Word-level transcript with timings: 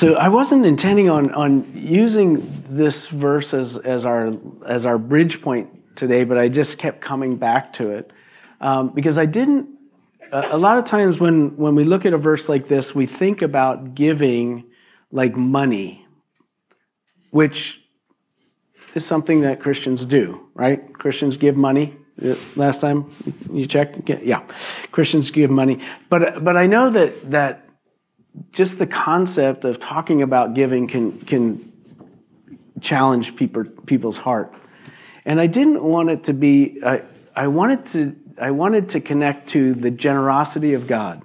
so 0.00 0.14
I 0.14 0.30
wasn't 0.30 0.64
intending 0.64 1.10
on, 1.10 1.30
on 1.34 1.70
using 1.74 2.64
this 2.70 3.06
verse 3.06 3.52
as, 3.52 3.76
as, 3.76 4.06
our, 4.06 4.34
as 4.66 4.86
our 4.86 4.96
bridge 4.96 5.42
point 5.42 5.94
today, 5.94 6.24
but 6.24 6.38
I 6.38 6.48
just 6.48 6.78
kept 6.78 7.02
coming 7.02 7.36
back 7.36 7.74
to 7.74 7.90
it 7.90 8.10
um, 8.62 8.94
because 8.94 9.18
I 9.18 9.26
didn't. 9.26 9.68
A, 10.32 10.52
a 10.52 10.56
lot 10.56 10.78
of 10.78 10.86
times 10.86 11.20
when, 11.20 11.54
when 11.58 11.74
we 11.74 11.84
look 11.84 12.06
at 12.06 12.14
a 12.14 12.16
verse 12.18 12.48
like 12.48 12.64
this, 12.64 12.94
we 12.94 13.04
think 13.04 13.42
about 13.42 13.94
giving 13.94 14.70
like 15.12 15.36
money, 15.36 16.06
which 17.30 17.82
is 18.94 19.04
something 19.04 19.42
that 19.42 19.60
Christians 19.60 20.06
do, 20.06 20.48
right? 20.54 20.94
Christians 20.94 21.36
give 21.36 21.58
money. 21.58 21.94
Last 22.56 22.80
time 22.80 23.10
you 23.52 23.66
checked, 23.66 24.08
yeah, 24.08 24.46
Christians 24.92 25.30
give 25.30 25.50
money, 25.50 25.80
but 26.08 26.42
but 26.42 26.56
I 26.56 26.66
know 26.66 26.88
that 26.88 27.30
that 27.30 27.69
just 28.52 28.78
the 28.78 28.86
concept 28.86 29.64
of 29.64 29.80
talking 29.80 30.22
about 30.22 30.54
giving 30.54 30.86
can 30.86 31.20
can 31.20 31.72
challenge 32.80 33.36
people 33.36 33.64
people's 33.86 34.18
heart, 34.18 34.54
and 35.24 35.40
I 35.40 35.46
didn't 35.46 35.82
want 35.82 36.10
it 36.10 36.24
to 36.24 36.32
be. 36.32 36.80
I, 36.84 37.02
I 37.34 37.48
wanted 37.48 37.86
to 37.86 38.16
I 38.40 38.50
wanted 38.52 38.90
to 38.90 39.00
connect 39.00 39.48
to 39.50 39.74
the 39.74 39.90
generosity 39.90 40.74
of 40.74 40.86
God. 40.86 41.22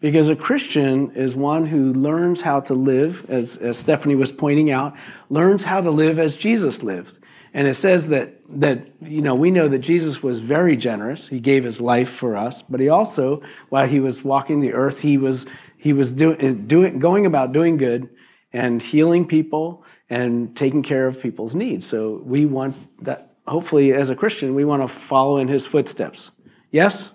Because 0.00 0.28
a 0.28 0.36
Christian 0.36 1.12
is 1.12 1.34
one 1.34 1.64
who 1.64 1.94
learns 1.94 2.42
how 2.42 2.60
to 2.60 2.74
live, 2.74 3.24
as, 3.30 3.56
as 3.56 3.78
Stephanie 3.78 4.14
was 4.14 4.30
pointing 4.30 4.70
out, 4.70 4.94
learns 5.30 5.64
how 5.64 5.80
to 5.80 5.90
live 5.90 6.18
as 6.18 6.36
Jesus 6.36 6.82
lived. 6.82 7.18
And 7.54 7.66
it 7.66 7.72
says 7.72 8.08
that, 8.08 8.34
that, 8.60 8.86
you 9.00 9.22
know, 9.22 9.34
we 9.34 9.50
know 9.50 9.66
that 9.66 9.78
Jesus 9.78 10.22
was 10.22 10.40
very 10.40 10.76
generous. 10.76 11.28
He 11.28 11.40
gave 11.40 11.64
his 11.64 11.80
life 11.80 12.10
for 12.10 12.36
us, 12.36 12.60
but 12.60 12.80
he 12.80 12.90
also, 12.90 13.40
while 13.70 13.88
he 13.88 13.98
was 13.98 14.22
walking 14.22 14.60
the 14.60 14.74
earth, 14.74 15.00
he 15.00 15.16
was, 15.16 15.46
he 15.84 15.92
was 15.92 16.14
doing, 16.14 16.40
eh, 16.40 16.54
doing, 16.66 16.98
going 16.98 17.26
about 17.26 17.52
doing 17.52 17.76
good 17.76 18.08
and 18.54 18.82
healing 18.82 19.26
people 19.26 19.84
and 20.08 20.56
taking 20.56 20.82
care 20.82 21.06
of 21.06 21.20
people's 21.20 21.54
needs. 21.54 21.86
So 21.86 22.22
we 22.24 22.46
want 22.46 22.74
that, 23.04 23.36
hopefully, 23.46 23.92
as 23.92 24.08
a 24.08 24.16
Christian, 24.16 24.54
we 24.54 24.64
want 24.64 24.80
to 24.80 24.88
follow 24.88 25.36
in 25.36 25.46
his 25.46 25.66
footsteps. 25.66 26.30
Yes? 26.70 27.10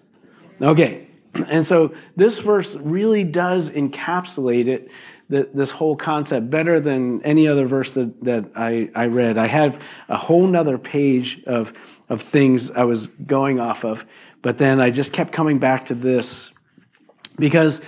Okay. 0.61 1.07
And 1.47 1.65
so 1.65 1.93
this 2.15 2.39
verse 2.39 2.75
really 2.75 3.23
does 3.23 3.71
encapsulate 3.71 4.67
it, 4.67 4.91
this 5.29 5.71
whole 5.71 5.95
concept, 5.95 6.49
better 6.49 6.79
than 6.79 7.23
any 7.23 7.47
other 7.47 7.65
verse 7.65 7.93
that, 7.93 8.23
that 8.23 8.45
I, 8.55 8.89
I 8.93 9.07
read. 9.07 9.37
I 9.37 9.47
have 9.47 9.81
a 10.09 10.17
whole 10.17 10.45
nother 10.45 10.77
page 10.77 11.41
of, 11.45 11.73
of 12.09 12.21
things 12.21 12.69
I 12.71 12.83
was 12.83 13.07
going 13.07 13.59
off 13.59 13.83
of, 13.83 14.05
but 14.43 14.57
then 14.57 14.79
I 14.79 14.89
just 14.89 15.13
kept 15.13 15.31
coming 15.31 15.59
back 15.59 15.85
to 15.85 15.95
this 15.95 16.51
because 17.37 17.81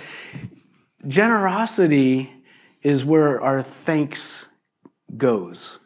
generosity 1.06 2.32
is 2.82 3.04
where 3.04 3.40
our 3.40 3.62
thanks 3.62 4.46
goes. 5.16 5.78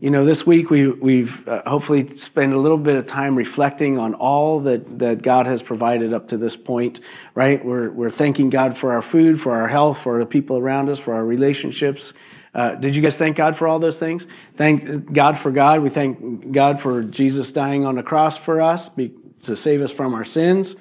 You 0.00 0.10
know, 0.10 0.24
this 0.24 0.46
week 0.46 0.70
we, 0.70 0.88
we've 0.88 1.46
uh, 1.46 1.62
hopefully 1.66 2.08
spent 2.08 2.54
a 2.54 2.58
little 2.58 2.78
bit 2.78 2.96
of 2.96 3.06
time 3.06 3.36
reflecting 3.36 3.98
on 3.98 4.14
all 4.14 4.60
that, 4.60 4.98
that 4.98 5.20
God 5.20 5.46
has 5.46 5.62
provided 5.62 6.14
up 6.14 6.28
to 6.28 6.38
this 6.38 6.56
point, 6.56 7.00
right? 7.34 7.62
We're, 7.62 7.90
we're 7.90 8.10
thanking 8.10 8.48
God 8.48 8.78
for 8.78 8.92
our 8.92 9.02
food, 9.02 9.38
for 9.38 9.52
our 9.52 9.68
health, 9.68 9.98
for 9.98 10.18
the 10.18 10.24
people 10.24 10.56
around 10.56 10.88
us, 10.88 10.98
for 10.98 11.12
our 11.12 11.24
relationships. 11.24 12.14
Uh, 12.54 12.76
did 12.76 12.96
you 12.96 13.02
guys 13.02 13.18
thank 13.18 13.36
God 13.36 13.56
for 13.56 13.68
all 13.68 13.78
those 13.78 13.98
things? 13.98 14.26
Thank 14.56 15.12
God 15.12 15.38
for 15.38 15.50
God. 15.50 15.82
We 15.82 15.90
thank 15.90 16.50
God 16.50 16.80
for 16.80 17.02
Jesus 17.02 17.52
dying 17.52 17.84
on 17.84 17.96
the 17.96 18.02
cross 18.02 18.38
for 18.38 18.62
us 18.62 18.88
be, 18.88 19.12
to 19.42 19.54
save 19.54 19.82
us 19.82 19.92
from 19.92 20.14
our 20.14 20.24
sins. 20.24 20.76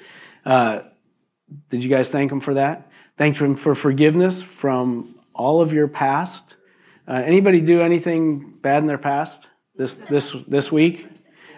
Uh, 0.45 0.83
did 1.69 1.83
you 1.83 1.89
guys 1.89 2.09
thank 2.09 2.31
Him 2.31 2.39
for 2.39 2.53
that? 2.53 2.88
Thank 3.19 3.35
Him 3.41 3.57
for 3.57 3.75
forgiveness 3.75 4.41
from 4.41 5.13
all 5.33 5.59
of 5.59 5.73
your 5.73 5.89
past. 5.89 6.55
Uh, 7.05 7.15
anybody 7.15 7.59
do 7.59 7.81
anything 7.81 8.53
bad 8.61 8.77
in 8.77 8.85
their 8.85 8.97
past 8.97 9.49
this 9.75 9.95
this 10.09 10.33
this 10.47 10.71
week? 10.71 11.05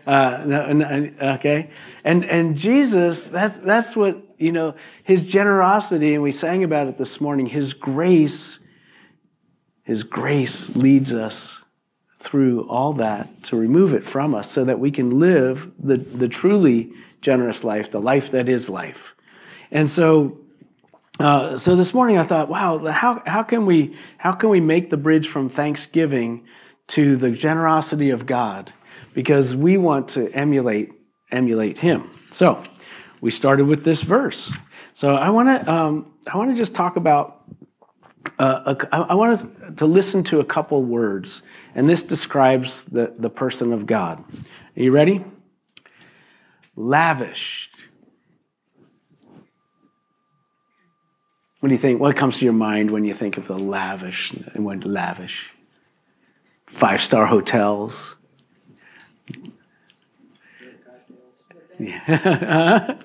Uh, 0.08 0.44
no, 0.44 0.74
no, 0.74 1.12
okay, 1.36 1.70
and 2.04 2.26
and 2.26 2.58
Jesus, 2.58 3.26
that's 3.26 3.60
that's 3.60 3.96
what 3.96 4.24
you 4.40 4.52
know. 4.52 4.74
His 5.04 5.24
generosity, 5.24 6.16
and 6.16 6.24
we 6.24 6.32
sang 6.32 6.64
about 6.64 6.88
it 6.88 6.98
this 6.98 7.22
morning. 7.22 7.46
His 7.46 7.76
grace, 7.76 8.58
His 9.84 10.02
grace 10.02 10.76
leads 10.76 11.14
us 11.14 11.64
through 12.18 12.68
all 12.70 12.94
that 12.94 13.44
to 13.44 13.56
remove 13.56 13.94
it 13.94 14.04
from 14.04 14.34
us, 14.34 14.50
so 14.50 14.66
that 14.66 14.80
we 14.80 14.90
can 14.90 15.20
live 15.20 15.72
the 15.78 15.98
the 15.98 16.28
truly 16.28 16.92
generous 17.22 17.64
life, 17.64 17.92
the 17.92 18.02
life 18.02 18.32
that 18.32 18.50
is 18.50 18.68
life. 18.68 19.14
And 19.70 19.88
so 19.88 20.40
uh, 21.22 21.58
so 21.58 21.76
this 21.76 21.94
morning 21.94 22.18
I 22.18 22.24
thought, 22.24 22.50
wow, 22.50 22.80
how, 22.88 23.22
how, 23.26 23.44
can 23.44 23.66
we, 23.66 23.96
how 24.18 24.32
can 24.32 24.50
we 24.50 24.60
make 24.60 24.90
the 24.90 24.98
bridge 24.98 25.28
from 25.28 25.50
thanksgiving 25.50 26.46
to 26.88 27.16
the 27.16 27.32
generosity 27.32 28.10
of 28.10 28.26
God? 28.26 28.74
Because 29.14 29.56
we 29.56 29.78
want 29.78 30.10
to 30.10 30.32
emulate, 30.32 30.92
emulate 31.32 31.78
Him. 31.78 32.10
So 32.32 32.64
we 33.22 33.30
started 33.30 33.68
with 33.68 33.84
this 33.84 34.02
verse. 34.02 34.52
So 34.94 35.16
I 35.16 35.30
want 35.30 35.50
to, 35.50 35.72
um, 35.72 36.14
I 36.28 36.38
want 36.38 36.52
to 36.52 36.58
just 36.58 36.74
talk 36.74 36.96
about, 36.96 37.44
uh, 38.40 38.74
a, 38.76 38.96
I 38.96 39.14
want 39.14 39.78
to 39.78 39.86
listen 39.86 40.24
to 40.26 40.40
a 40.40 40.46
couple 40.46 40.84
words, 40.84 41.44
and 41.76 41.88
this 41.88 42.02
describes 42.04 42.84
the, 42.84 43.14
the 43.18 43.30
person 43.30 43.74
of 43.74 43.86
God. 43.86 44.24
Are 44.76 44.82
you 44.82 44.92
ready? 44.92 45.24
Lavish 46.76 47.71
What 51.62 51.70
do 51.70 51.76
you 51.76 51.80
think? 51.80 52.02
What 52.02 52.16
comes 52.16 52.38
to 52.40 52.44
your 52.44 52.54
mind 52.54 52.92
when 52.92 53.06
you 53.06 53.14
think 53.14 53.38
of 53.38 53.48
the 53.48 53.58
lavish 53.58 54.34
and 54.34 54.66
when 54.66 54.82
lavish? 54.82 55.52
Five 56.68 57.02
star 57.02 57.26
hotels. 57.28 58.16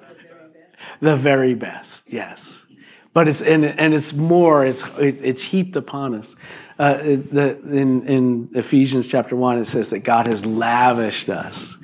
The 1.01 1.17
very 1.17 1.55
best, 1.55 2.05
yes. 2.09 2.65
But 3.13 3.29
it's 3.29 3.43
and, 3.43 3.65
and 3.65 3.95
it's 3.95 4.13
more. 4.13 4.65
It's 4.65 4.83
it, 4.99 5.19
it's 5.23 5.43
heaped 5.43 5.77
upon 5.77 6.15
us. 6.15 6.37
Uh, 6.79 6.95
the, 6.95 7.59
in 7.65 8.07
in 8.07 8.51
Ephesians 8.55 9.09
chapter 9.09 9.37
one, 9.37 9.59
it 9.59 9.67
says 9.67 9.91
that 9.91 10.01
God 10.01 10.27
has 10.27 10.45
lavished 10.45 11.29
us 11.29 11.77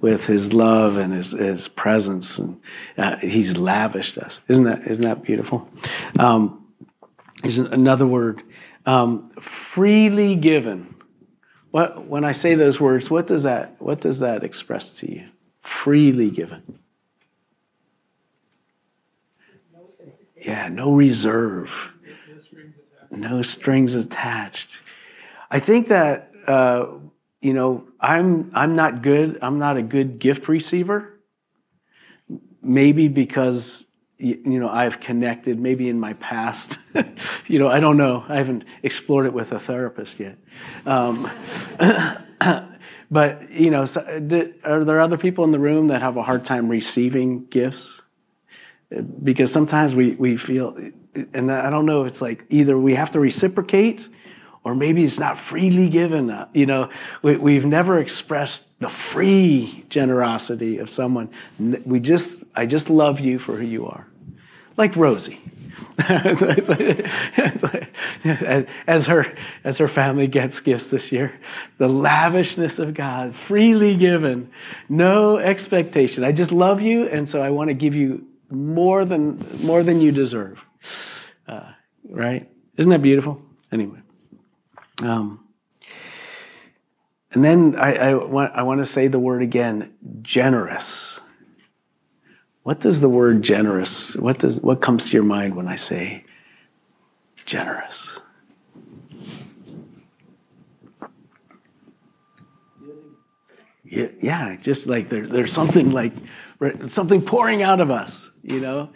with 0.00 0.26
his 0.26 0.52
love 0.52 0.96
and 0.96 1.12
his, 1.12 1.32
his 1.32 1.68
presence, 1.68 2.38
and 2.38 2.60
uh, 2.96 3.16
he's 3.18 3.56
lavished 3.56 4.18
us. 4.18 4.40
Isn't 4.48 4.64
that 4.64 4.86
isn't 4.86 5.02
that 5.02 5.22
beautiful? 5.22 5.68
Um, 6.18 6.66
here's 7.42 7.58
another 7.58 8.06
word: 8.06 8.42
um, 8.86 9.26
freely 9.40 10.34
given. 10.34 10.94
What 11.70 12.06
when 12.06 12.24
I 12.24 12.32
say 12.32 12.54
those 12.54 12.80
words, 12.80 13.10
what 13.10 13.26
does 13.26 13.42
that 13.42 13.80
what 13.80 14.00
does 14.00 14.20
that 14.20 14.42
express 14.42 14.92
to 14.94 15.10
you? 15.10 15.28
Freely 15.62 16.30
given. 16.30 16.78
Yeah, 20.36 20.68
no 20.68 20.94
reserve, 20.94 21.92
no 23.10 23.42
strings 23.42 23.94
attached. 23.94 24.80
I 25.50 25.60
think 25.60 25.88
that. 25.88 26.32
Uh, 26.46 26.86
you 27.40 27.54
know, 27.54 27.88
I'm 28.00 28.50
I'm 28.54 28.76
not 28.76 29.02
good. 29.02 29.38
I'm 29.42 29.58
not 29.58 29.76
a 29.76 29.82
good 29.82 30.18
gift 30.18 30.48
receiver. 30.48 31.20
Maybe 32.62 33.08
because 33.08 33.86
you 34.18 34.60
know 34.60 34.68
I've 34.68 35.00
connected. 35.00 35.58
Maybe 35.58 35.88
in 35.88 35.98
my 35.98 36.12
past, 36.14 36.78
you 37.46 37.58
know, 37.58 37.68
I 37.68 37.80
don't 37.80 37.96
know. 37.96 38.24
I 38.28 38.36
haven't 38.36 38.64
explored 38.82 39.26
it 39.26 39.32
with 39.32 39.52
a 39.52 39.60
therapist 39.60 40.20
yet. 40.20 40.36
Um, 40.84 41.30
but 43.10 43.50
you 43.50 43.70
know, 43.70 43.86
so, 43.86 44.02
are 44.64 44.84
there 44.84 45.00
other 45.00 45.16
people 45.16 45.44
in 45.44 45.52
the 45.52 45.58
room 45.58 45.88
that 45.88 46.02
have 46.02 46.18
a 46.18 46.22
hard 46.22 46.44
time 46.44 46.68
receiving 46.68 47.46
gifts? 47.46 48.02
Because 49.22 49.50
sometimes 49.50 49.94
we 49.94 50.12
we 50.12 50.36
feel, 50.36 50.76
and 51.32 51.50
I 51.50 51.70
don't 51.70 51.86
know. 51.86 52.04
It's 52.04 52.20
like 52.20 52.44
either 52.50 52.76
we 52.78 52.96
have 52.96 53.12
to 53.12 53.20
reciprocate 53.20 54.10
or 54.64 54.74
maybe 54.74 55.04
it's 55.04 55.18
not 55.18 55.38
freely 55.38 55.88
given. 55.88 56.30
Uh, 56.30 56.48
you 56.52 56.66
know, 56.66 56.90
we, 57.22 57.54
have 57.54 57.64
never 57.64 57.98
expressed 57.98 58.64
the 58.78 58.88
free 58.88 59.84
generosity 59.88 60.78
of 60.78 60.90
someone. 60.90 61.30
We 61.58 62.00
just, 62.00 62.44
I 62.54 62.66
just 62.66 62.90
love 62.90 63.20
you 63.20 63.38
for 63.38 63.56
who 63.56 63.64
you 63.66 63.86
are, 63.86 64.06
like 64.76 64.96
Rosie. 64.96 65.40
as 68.86 69.06
her 69.06 69.34
as 69.64 69.78
her 69.78 69.88
family 69.88 70.26
gets 70.26 70.60
gifts 70.60 70.90
this 70.90 71.12
year, 71.12 71.38
the 71.78 71.88
lavishness 71.88 72.78
of 72.78 72.94
God, 72.94 73.34
freely 73.34 73.96
given, 73.96 74.50
no 74.88 75.38
expectation. 75.38 76.24
I 76.24 76.32
just 76.32 76.52
love 76.52 76.80
you, 76.80 77.06
and 77.06 77.28
so 77.28 77.42
I 77.42 77.50
want 77.50 77.68
to 77.68 77.74
give 77.74 77.94
you 77.94 78.26
more 78.50 79.04
than 79.04 79.44
more 79.62 79.82
than 79.82 80.00
you 80.00 80.10
deserve. 80.10 80.64
Uh, 81.46 81.72
right? 82.08 82.50
Isn't 82.76 82.90
that 82.90 83.02
beautiful? 83.02 83.42
Anyway. 83.70 84.00
Um, 85.02 85.46
and 87.32 87.44
then 87.44 87.76
I, 87.76 87.94
I, 87.94 88.14
want, 88.14 88.52
I 88.54 88.62
want 88.62 88.80
to 88.80 88.86
say 88.86 89.08
the 89.08 89.18
word 89.18 89.42
again 89.42 89.92
generous. 90.22 91.20
What 92.62 92.80
does 92.80 93.00
the 93.00 93.08
word 93.08 93.42
generous, 93.42 94.16
what, 94.16 94.38
does, 94.38 94.60
what 94.60 94.80
comes 94.80 95.06
to 95.06 95.12
your 95.12 95.22
mind 95.22 95.56
when 95.56 95.66
I 95.66 95.76
say 95.76 96.24
generous? 97.46 98.20
Yeah, 103.84 104.56
just 104.56 104.86
like 104.86 105.08
there, 105.08 105.26
there's 105.26 105.52
something 105.52 105.90
like 105.90 106.12
something 106.86 107.22
pouring 107.22 107.62
out 107.62 107.80
of 107.80 107.90
us, 107.90 108.30
you 108.42 108.60
know? 108.60 108.90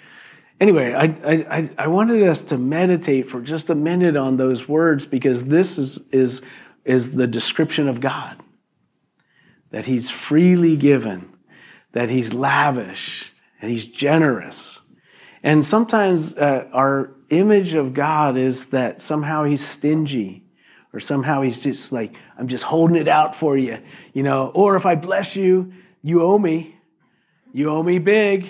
Anyway, 0.60 0.94
I, 0.94 1.04
I, 1.04 1.70
I 1.76 1.86
wanted 1.88 2.22
us 2.22 2.44
to 2.44 2.58
meditate 2.58 3.28
for 3.28 3.40
just 3.40 3.70
a 3.70 3.74
minute 3.74 4.16
on 4.16 4.36
those 4.36 4.68
words 4.68 5.04
because 5.04 5.44
this 5.44 5.78
is, 5.78 5.98
is, 6.12 6.42
is 6.84 7.12
the 7.12 7.26
description 7.26 7.88
of 7.88 8.00
God. 8.00 8.36
That 9.70 9.86
He's 9.86 10.10
freely 10.10 10.76
given, 10.76 11.32
that 11.92 12.08
He's 12.08 12.32
lavish, 12.32 13.32
and 13.60 13.70
He's 13.70 13.86
generous. 13.86 14.80
And 15.42 15.66
sometimes 15.66 16.36
uh, 16.36 16.68
our 16.72 17.12
image 17.30 17.74
of 17.74 17.92
God 17.92 18.38
is 18.38 18.66
that 18.66 19.02
somehow 19.02 19.42
He's 19.42 19.66
stingy, 19.66 20.44
or 20.92 21.00
somehow 21.00 21.42
He's 21.42 21.60
just 21.60 21.90
like, 21.90 22.14
I'm 22.38 22.46
just 22.46 22.64
holding 22.64 22.96
it 22.96 23.08
out 23.08 23.34
for 23.34 23.58
you, 23.58 23.80
you 24.12 24.22
know, 24.22 24.52
or 24.54 24.76
if 24.76 24.86
I 24.86 24.94
bless 24.94 25.34
you, 25.34 25.72
you 26.00 26.22
owe 26.22 26.38
me. 26.38 26.76
You 27.52 27.70
owe 27.70 27.82
me 27.82 27.98
big. 27.98 28.48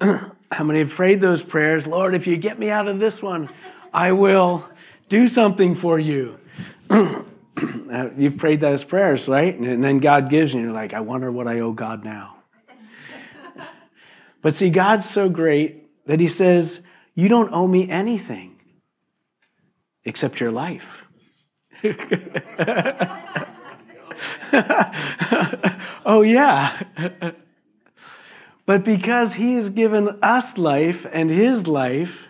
How 0.50 0.64
many 0.64 0.78
have 0.80 0.90
prayed 0.90 1.20
those 1.20 1.42
prayers? 1.42 1.86
Lord, 1.86 2.14
if 2.14 2.26
you 2.26 2.36
get 2.36 2.58
me 2.58 2.70
out 2.70 2.88
of 2.88 2.98
this 2.98 3.20
one, 3.20 3.48
I 3.92 4.12
will 4.12 4.68
do 5.08 5.28
something 5.28 5.74
for 5.74 5.98
you. 5.98 6.38
Uh, 7.58 8.10
you've 8.18 8.36
prayed 8.36 8.60
those 8.60 8.84
prayers, 8.84 9.26
right? 9.28 9.58
And 9.58 9.82
then 9.82 9.98
God 9.98 10.28
gives 10.28 10.52
you, 10.52 10.58
and 10.58 10.66
you're 10.66 10.74
like, 10.74 10.92
I 10.92 11.00
wonder 11.00 11.32
what 11.32 11.48
I 11.48 11.60
owe 11.60 11.72
God 11.72 12.04
now. 12.04 12.36
but 14.42 14.52
see, 14.54 14.68
God's 14.68 15.08
so 15.08 15.30
great 15.30 16.04
that 16.06 16.20
He 16.20 16.28
says, 16.28 16.82
You 17.14 17.30
don't 17.30 17.50
owe 17.54 17.66
me 17.66 17.88
anything 17.88 18.60
except 20.04 20.38
your 20.38 20.50
life. 20.50 21.04
oh, 26.04 26.22
yeah. 26.22 26.82
But 28.66 28.84
because 28.84 29.34
He 29.34 29.54
has 29.54 29.70
given 29.70 30.18
us 30.22 30.58
life 30.58 31.06
and 31.10 31.30
His 31.30 31.66
life, 31.66 32.26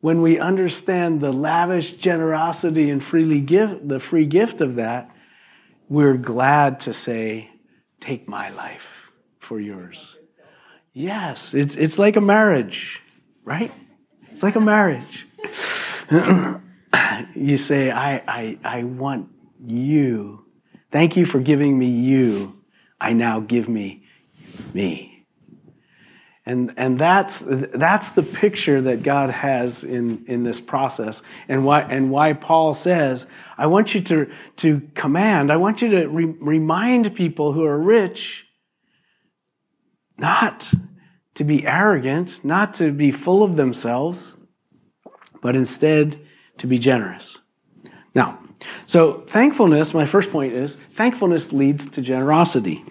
when 0.00 0.22
we 0.22 0.38
understand 0.38 1.20
the 1.20 1.32
lavish 1.32 1.94
generosity 1.94 2.90
and 2.90 3.02
freely 3.02 3.40
give, 3.40 3.88
the 3.88 4.00
free 4.00 4.26
gift 4.26 4.60
of 4.60 4.76
that, 4.76 5.10
we're 5.88 6.16
glad 6.16 6.80
to 6.80 6.94
say, 6.94 7.50
Take 8.00 8.28
my 8.28 8.48
life 8.50 9.10
for 9.38 9.60
yours. 9.60 10.16
Yes, 10.92 11.54
it's, 11.54 11.76
it's 11.76 11.98
like 11.98 12.16
a 12.16 12.20
marriage, 12.20 13.02
right? 13.44 13.72
It's 14.30 14.42
like 14.42 14.56
a 14.56 14.60
marriage. 14.60 15.28
you 17.34 17.58
say, 17.58 17.90
I, 17.90 18.22
I, 18.26 18.58
I 18.64 18.84
want 18.84 19.28
you. 19.64 20.46
Thank 20.90 21.16
you 21.16 21.26
for 21.26 21.40
giving 21.40 21.78
me 21.78 21.88
you. 21.88 22.58
I 23.00 23.12
now 23.12 23.40
give 23.40 23.68
me 23.68 24.04
me. 24.74 25.09
And, 26.46 26.72
and 26.76 26.98
that's, 26.98 27.40
that's 27.40 28.12
the 28.12 28.22
picture 28.22 28.80
that 28.80 29.02
God 29.02 29.30
has 29.30 29.84
in, 29.84 30.24
in 30.26 30.42
this 30.42 30.58
process 30.58 31.22
and 31.48 31.64
why, 31.64 31.82
and 31.82 32.10
why 32.10 32.32
Paul 32.32 32.72
says, 32.72 33.26
I 33.58 33.66
want 33.66 33.94
you 33.94 34.00
to, 34.00 34.32
to 34.56 34.80
command, 34.94 35.52
I 35.52 35.56
want 35.58 35.82
you 35.82 35.90
to 35.90 36.06
re- 36.06 36.34
remind 36.40 37.14
people 37.14 37.52
who 37.52 37.64
are 37.64 37.78
rich 37.78 38.46
not 40.16 40.72
to 41.34 41.44
be 41.44 41.66
arrogant, 41.66 42.44
not 42.44 42.74
to 42.74 42.90
be 42.90 43.12
full 43.12 43.42
of 43.42 43.56
themselves, 43.56 44.34
but 45.42 45.54
instead 45.54 46.20
to 46.58 46.66
be 46.66 46.78
generous. 46.78 47.38
Now, 48.14 48.38
so 48.86 49.20
thankfulness, 49.20 49.94
my 49.94 50.04
first 50.04 50.30
point 50.30 50.52
is 50.52 50.76
thankfulness 50.92 51.52
leads 51.52 51.88
to 51.90 52.02
generosity. 52.02 52.84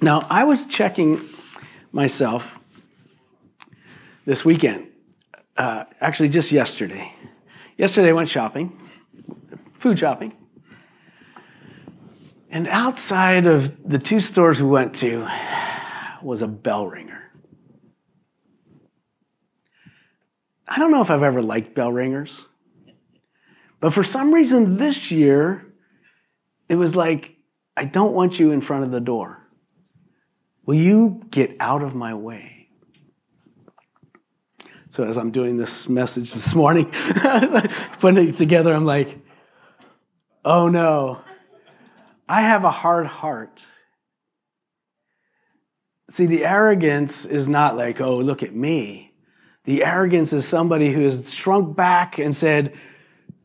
Now, 0.00 0.26
I 0.30 0.44
was 0.44 0.64
checking 0.64 1.18
myself 1.92 2.58
this 4.24 4.44
weekend. 4.44 4.88
Uh, 5.56 5.84
actually, 6.00 6.28
just 6.28 6.52
yesterday. 6.52 7.12
Yesterday, 7.76 8.10
I 8.10 8.12
went 8.12 8.28
shopping, 8.28 8.78
food 9.72 9.98
shopping. 9.98 10.34
And 12.50 12.66
outside 12.68 13.46
of 13.46 13.88
the 13.88 13.98
two 13.98 14.20
stores 14.20 14.62
we 14.62 14.68
went 14.68 14.94
to 14.96 15.28
was 16.22 16.42
a 16.42 16.48
bell 16.48 16.86
ringer. 16.86 17.30
I 20.66 20.78
don't 20.78 20.90
know 20.90 21.00
if 21.00 21.10
I've 21.10 21.22
ever 21.22 21.42
liked 21.42 21.74
bell 21.74 21.92
ringers, 21.92 22.46
but 23.80 23.92
for 23.92 24.04
some 24.04 24.34
reason 24.34 24.76
this 24.76 25.10
year, 25.10 25.72
it 26.68 26.76
was 26.76 26.94
like, 26.94 27.36
I 27.76 27.84
don't 27.84 28.12
want 28.12 28.38
you 28.38 28.50
in 28.50 28.60
front 28.60 28.84
of 28.84 28.90
the 28.90 29.00
door. 29.00 29.37
Will 30.68 30.74
you 30.74 31.22
get 31.30 31.56
out 31.60 31.82
of 31.82 31.94
my 31.94 32.12
way? 32.12 32.68
So 34.90 35.02
as 35.04 35.16
I'm 35.16 35.30
doing 35.30 35.56
this 35.56 35.88
message 35.88 36.34
this 36.34 36.54
morning, 36.54 36.90
putting 38.00 38.28
it 38.28 38.34
together, 38.34 38.74
I'm 38.74 38.84
like, 38.84 39.18
oh 40.44 40.68
no, 40.68 41.22
I 42.28 42.42
have 42.42 42.64
a 42.64 42.70
hard 42.70 43.06
heart. 43.06 43.64
See, 46.10 46.26
the 46.26 46.44
arrogance 46.44 47.24
is 47.24 47.48
not 47.48 47.74
like, 47.74 48.02
oh, 48.02 48.18
look 48.18 48.42
at 48.42 48.54
me. 48.54 49.14
The 49.64 49.86
arrogance 49.86 50.34
is 50.34 50.46
somebody 50.46 50.92
who 50.92 51.00
has 51.00 51.32
shrunk 51.32 51.76
back 51.76 52.18
and 52.18 52.36
said, 52.36 52.76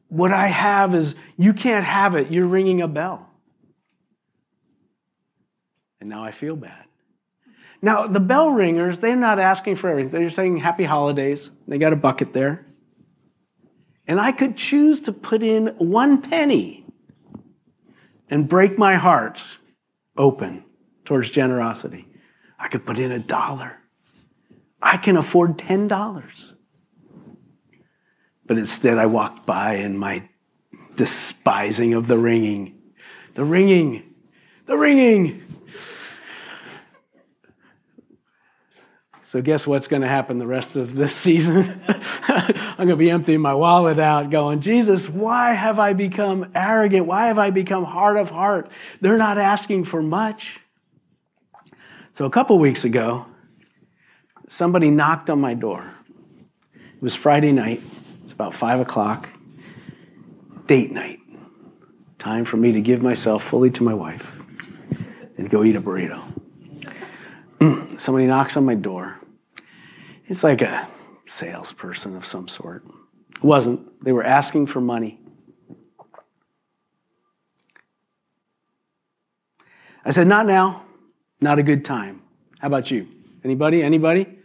what 0.10 0.34
I 0.34 0.48
have 0.48 0.94
is, 0.94 1.16
you 1.38 1.54
can't 1.54 1.86
have 1.86 2.16
it. 2.16 2.32
You're 2.32 2.48
ringing 2.48 2.82
a 2.82 2.88
bell. 2.90 3.30
And 6.02 6.10
now 6.10 6.22
I 6.26 6.32
feel 6.32 6.58
bad. 6.58 6.84
Now, 7.84 8.08
the 8.08 8.22
bell 8.22 8.52
ringers, 8.52 9.00
they're 9.00 9.14
not 9.14 9.40
asking 9.40 9.76
for 9.76 9.90
everything. 9.90 10.12
They're 10.12 10.30
saying 10.30 10.56
happy 10.56 10.86
holidays. 10.86 11.52
They 11.68 11.78
got 11.78 11.92
a 11.92 11.98
bucket 11.98 12.32
there. 12.32 12.66
And 14.08 14.22
I 14.22 14.32
could 14.32 14.56
choose 14.56 15.02
to 15.02 15.12
put 15.12 15.44
in 15.44 15.68
one 15.78 16.22
penny 16.22 16.86
and 18.30 18.48
break 18.48 18.78
my 18.78 18.96
heart 18.96 19.44
open 20.16 20.64
towards 21.04 21.30
generosity. 21.30 22.08
I 22.58 22.70
could 22.70 22.86
put 22.86 23.00
in 23.00 23.12
a 23.12 23.20
dollar. 23.20 23.80
I 24.82 24.96
can 24.96 25.18
afford 25.18 25.58
$10. 25.58 26.54
But 28.46 28.58
instead, 28.58 28.98
I 28.98 29.08
walked 29.08 29.46
by 29.46 29.76
in 29.76 29.98
my 29.98 30.30
despising 30.96 31.94
of 31.96 32.08
the 32.08 32.18
ringing. 32.18 32.80
The 33.36 33.44
ringing, 33.44 34.14
the 34.68 34.78
ringing. 34.78 35.43
So, 39.34 39.42
guess 39.42 39.66
what's 39.66 39.88
going 39.88 40.04
to 40.04 40.08
happen 40.08 40.38
the 40.38 40.46
rest 40.46 40.76
of 40.76 40.94
this 40.94 41.16
season? 41.16 41.82
I'm 41.88 42.76
going 42.76 42.90
to 42.90 42.96
be 42.96 43.10
emptying 43.10 43.42
my 43.42 43.56
wallet 43.56 43.98
out, 43.98 44.30
going, 44.30 44.62
Jesus, 44.62 45.10
why 45.10 45.54
have 45.54 45.80
I 45.80 45.94
become 45.94 46.52
arrogant? 46.54 47.08
Why 47.08 47.26
have 47.26 47.40
I 47.40 47.50
become 47.50 47.84
hard 47.84 48.18
of 48.18 48.30
heart? 48.30 48.70
They're 49.02 49.18
not 49.18 49.40
asking 49.40 49.86
for 49.86 50.04
much. 50.04 50.60
So, 52.12 52.26
a 52.26 52.30
couple 52.30 52.60
weeks 52.60 52.86
ago, 52.86 53.26
somebody 54.48 54.92
knocked 54.92 55.32
on 55.32 55.42
my 55.42 55.56
door. 55.56 55.92
It 56.76 57.02
was 57.02 57.16
Friday 57.16 57.54
night, 57.54 57.82
it's 58.22 58.34
about 58.34 58.54
five 58.54 58.80
o'clock, 58.80 59.30
date 60.68 60.92
night. 60.92 61.18
Time 62.20 62.46
for 62.46 62.58
me 62.58 62.74
to 62.74 62.82
give 62.82 63.02
myself 63.02 63.44
fully 63.44 63.72
to 63.72 63.82
my 63.82 63.96
wife 63.96 64.32
and 65.40 65.50
go 65.50 65.64
eat 65.64 65.76
a 65.76 65.82
burrito. 65.82 66.22
Somebody 67.98 68.28
knocks 68.28 68.56
on 68.58 68.66
my 68.66 68.76
door. 68.76 69.18
It's 70.34 70.44
like 70.44 70.64
a 70.64 70.90
salesperson 71.28 72.16
of 72.16 72.26
some 72.26 72.48
sort. 72.48 72.84
It 73.36 73.44
wasn't. 73.44 74.04
They 74.04 74.12
were 74.12 74.24
asking 74.24 74.66
for 74.66 74.82
money. 74.82 75.20
I 80.04 80.10
said, 80.10 80.26
Not 80.26 80.48
now. 80.48 80.86
Not 81.40 81.60
a 81.60 81.64
good 81.64 81.86
time. 81.86 82.24
How 82.58 82.66
about 82.66 82.90
you? 82.90 83.08
Anybody? 83.44 83.84
Anybody? 83.84 84.40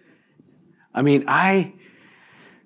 I 0.93 1.01
mean, 1.01 1.25
I, 1.27 1.73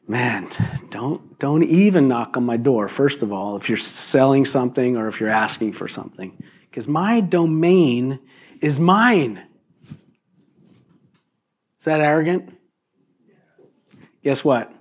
man, 0.08 0.48
don't, 0.90 1.38
don't 1.38 1.62
even 1.62 2.08
knock 2.08 2.36
on 2.36 2.44
my 2.44 2.56
door, 2.56 2.88
first 2.88 3.22
of 3.22 3.32
all, 3.32 3.54
if 3.54 3.68
you're 3.68 3.78
selling 3.78 4.44
something 4.44 4.96
or 4.96 5.06
if 5.06 5.20
you're 5.20 5.28
asking 5.28 5.74
for 5.74 5.86
something. 5.86 6.42
Because 6.68 6.88
my 6.88 7.20
domain 7.20 8.18
is 8.60 8.80
mine. 8.80 9.46
Is 11.78 11.84
that 11.84 12.00
arrogant? 12.00 12.58
Guess 14.22 14.44
what? 14.44 14.72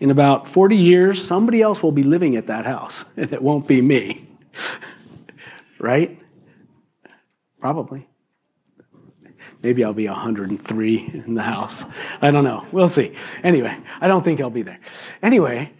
In 0.00 0.10
about 0.10 0.46
40 0.46 0.76
years, 0.76 1.24
somebody 1.24 1.60
else 1.60 1.82
will 1.82 1.92
be 1.92 2.02
living 2.02 2.36
at 2.36 2.46
that 2.46 2.66
house, 2.66 3.04
and 3.16 3.32
it 3.32 3.42
won't 3.42 3.66
be 3.66 3.80
me. 3.80 4.28
right? 5.78 6.20
Probably. 7.60 8.06
Maybe 9.62 9.82
I'll 9.82 9.92
be 9.92 10.06
103 10.06 11.22
in 11.26 11.34
the 11.34 11.42
house. 11.42 11.84
I 12.20 12.30
don't 12.30 12.44
know. 12.44 12.64
We'll 12.70 12.88
see. 12.88 13.14
Anyway, 13.42 13.76
I 14.00 14.06
don't 14.06 14.22
think 14.22 14.40
I'll 14.40 14.50
be 14.50 14.62
there. 14.62 14.78
Anyway, 15.20 15.72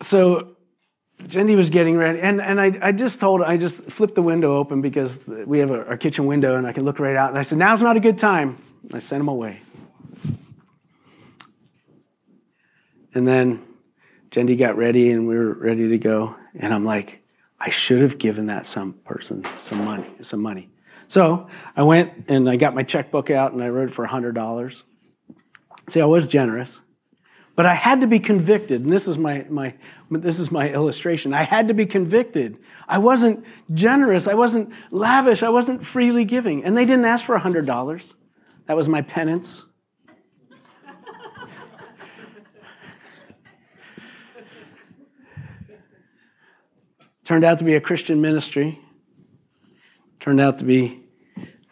so 0.00 0.56
Jendi 1.22 1.56
was 1.56 1.70
getting 1.70 1.96
ready, 1.96 2.20
and, 2.20 2.40
and 2.40 2.60
I, 2.60 2.76
I 2.82 2.92
just 2.92 3.20
told 3.20 3.42
I 3.42 3.56
just 3.56 3.84
flipped 3.84 4.16
the 4.16 4.22
window 4.22 4.56
open 4.56 4.80
because 4.80 5.20
we 5.26 5.60
have 5.60 5.70
a, 5.70 5.86
our 5.86 5.96
kitchen 5.96 6.26
window 6.26 6.56
and 6.56 6.66
I 6.66 6.72
can 6.72 6.84
look 6.84 6.98
right 6.98 7.14
out. 7.14 7.30
And 7.30 7.38
I 7.38 7.42
said, 7.42 7.58
Now's 7.58 7.80
not 7.80 7.96
a 7.96 8.00
good 8.00 8.18
time. 8.18 8.58
I 8.92 8.98
sent 8.98 9.20
him 9.20 9.28
away. 9.28 9.60
And 13.16 13.26
then 13.26 13.64
Jendi 14.30 14.58
got 14.58 14.76
ready 14.76 15.10
and 15.10 15.26
we 15.26 15.38
were 15.38 15.54
ready 15.54 15.88
to 15.88 15.96
go. 15.96 16.36
And 16.54 16.74
I'm 16.74 16.84
like, 16.84 17.22
I 17.58 17.70
should 17.70 18.02
have 18.02 18.18
given 18.18 18.48
that 18.48 18.66
some 18.66 18.92
person 18.92 19.42
some 19.58 19.82
money, 19.86 20.10
some 20.20 20.42
money. 20.42 20.68
So 21.08 21.48
I 21.74 21.82
went 21.82 22.26
and 22.28 22.46
I 22.46 22.56
got 22.56 22.74
my 22.74 22.82
checkbook 22.82 23.30
out 23.30 23.54
and 23.54 23.62
I 23.62 23.70
wrote 23.70 23.90
for 23.90 24.06
$100. 24.06 24.82
See, 25.88 26.02
I 26.02 26.04
was 26.04 26.28
generous. 26.28 26.82
But 27.54 27.64
I 27.64 27.72
had 27.72 28.02
to 28.02 28.06
be 28.06 28.18
convicted, 28.18 28.82
and 28.82 28.92
this 28.92 29.08
is 29.08 29.16
my, 29.16 29.46
my, 29.48 29.74
this 30.10 30.38
is 30.38 30.52
my 30.52 30.68
illustration. 30.68 31.32
I 31.32 31.42
had 31.44 31.68
to 31.68 31.74
be 31.74 31.86
convicted. 31.86 32.58
I 32.86 32.98
wasn't 32.98 33.46
generous. 33.72 34.28
I 34.28 34.34
wasn't 34.34 34.74
lavish. 34.90 35.42
I 35.42 35.48
wasn't 35.48 35.86
freely 35.86 36.26
giving. 36.26 36.64
And 36.64 36.76
they 36.76 36.84
didn't 36.84 37.06
ask 37.06 37.24
for 37.24 37.38
$100. 37.38 38.14
That 38.66 38.76
was 38.76 38.90
my 38.90 39.00
penance. 39.00 39.64
Turned 47.26 47.44
out 47.44 47.58
to 47.58 47.64
be 47.64 47.74
a 47.74 47.80
Christian 47.80 48.20
ministry. 48.20 48.78
Turned 50.20 50.40
out 50.40 50.60
to 50.60 50.64
be, 50.64 51.00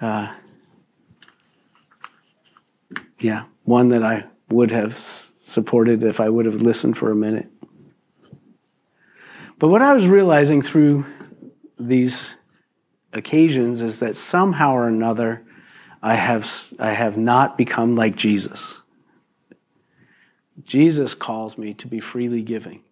uh, 0.01 0.35
yeah, 3.21 3.45
one 3.63 3.91
that 3.91 4.03
I 4.03 4.25
would 4.51 4.73
have 4.73 4.99
supported 4.99 6.03
if 6.03 6.19
I 6.19 6.29
would 6.29 6.47
have 6.47 6.61
listened 6.61 6.99
for 6.99 7.13
a 7.13 7.15
minute. 7.15 7.47
But 9.61 9.69
what 9.69 9.81
I 9.81 9.93
was 9.95 10.09
realizing 10.09 10.61
through 10.61 11.07
these 11.79 12.35
occasions 13.13 13.81
is 13.81 14.01
that 14.01 14.17
somehow 14.17 14.73
or 14.73 14.89
another 14.89 15.45
I 16.03 16.17
have, 16.17 16.51
I 16.81 16.95
have 16.95 17.17
not 17.17 17.57
become 17.57 17.95
like 17.95 18.17
Jesus. 18.17 18.81
Jesus 20.65 21.15
calls 21.15 21.57
me 21.57 21.75
to 21.75 21.87
be 21.87 22.01
freely 22.01 22.43
giving. 22.43 22.83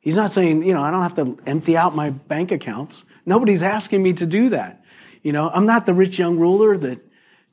He's 0.00 0.16
not 0.16 0.30
saying, 0.30 0.62
you 0.62 0.74
know, 0.74 0.82
I 0.82 0.90
don't 0.90 1.02
have 1.02 1.14
to 1.16 1.38
empty 1.46 1.76
out 1.76 1.94
my 1.94 2.10
bank 2.10 2.52
accounts. 2.52 3.04
Nobody's 3.26 3.62
asking 3.62 4.02
me 4.02 4.12
to 4.14 4.26
do 4.26 4.50
that. 4.50 4.84
You 5.22 5.32
know, 5.32 5.50
I'm 5.50 5.66
not 5.66 5.86
the 5.86 5.94
rich 5.94 6.18
young 6.18 6.38
ruler 6.38 6.76
that 6.78 7.00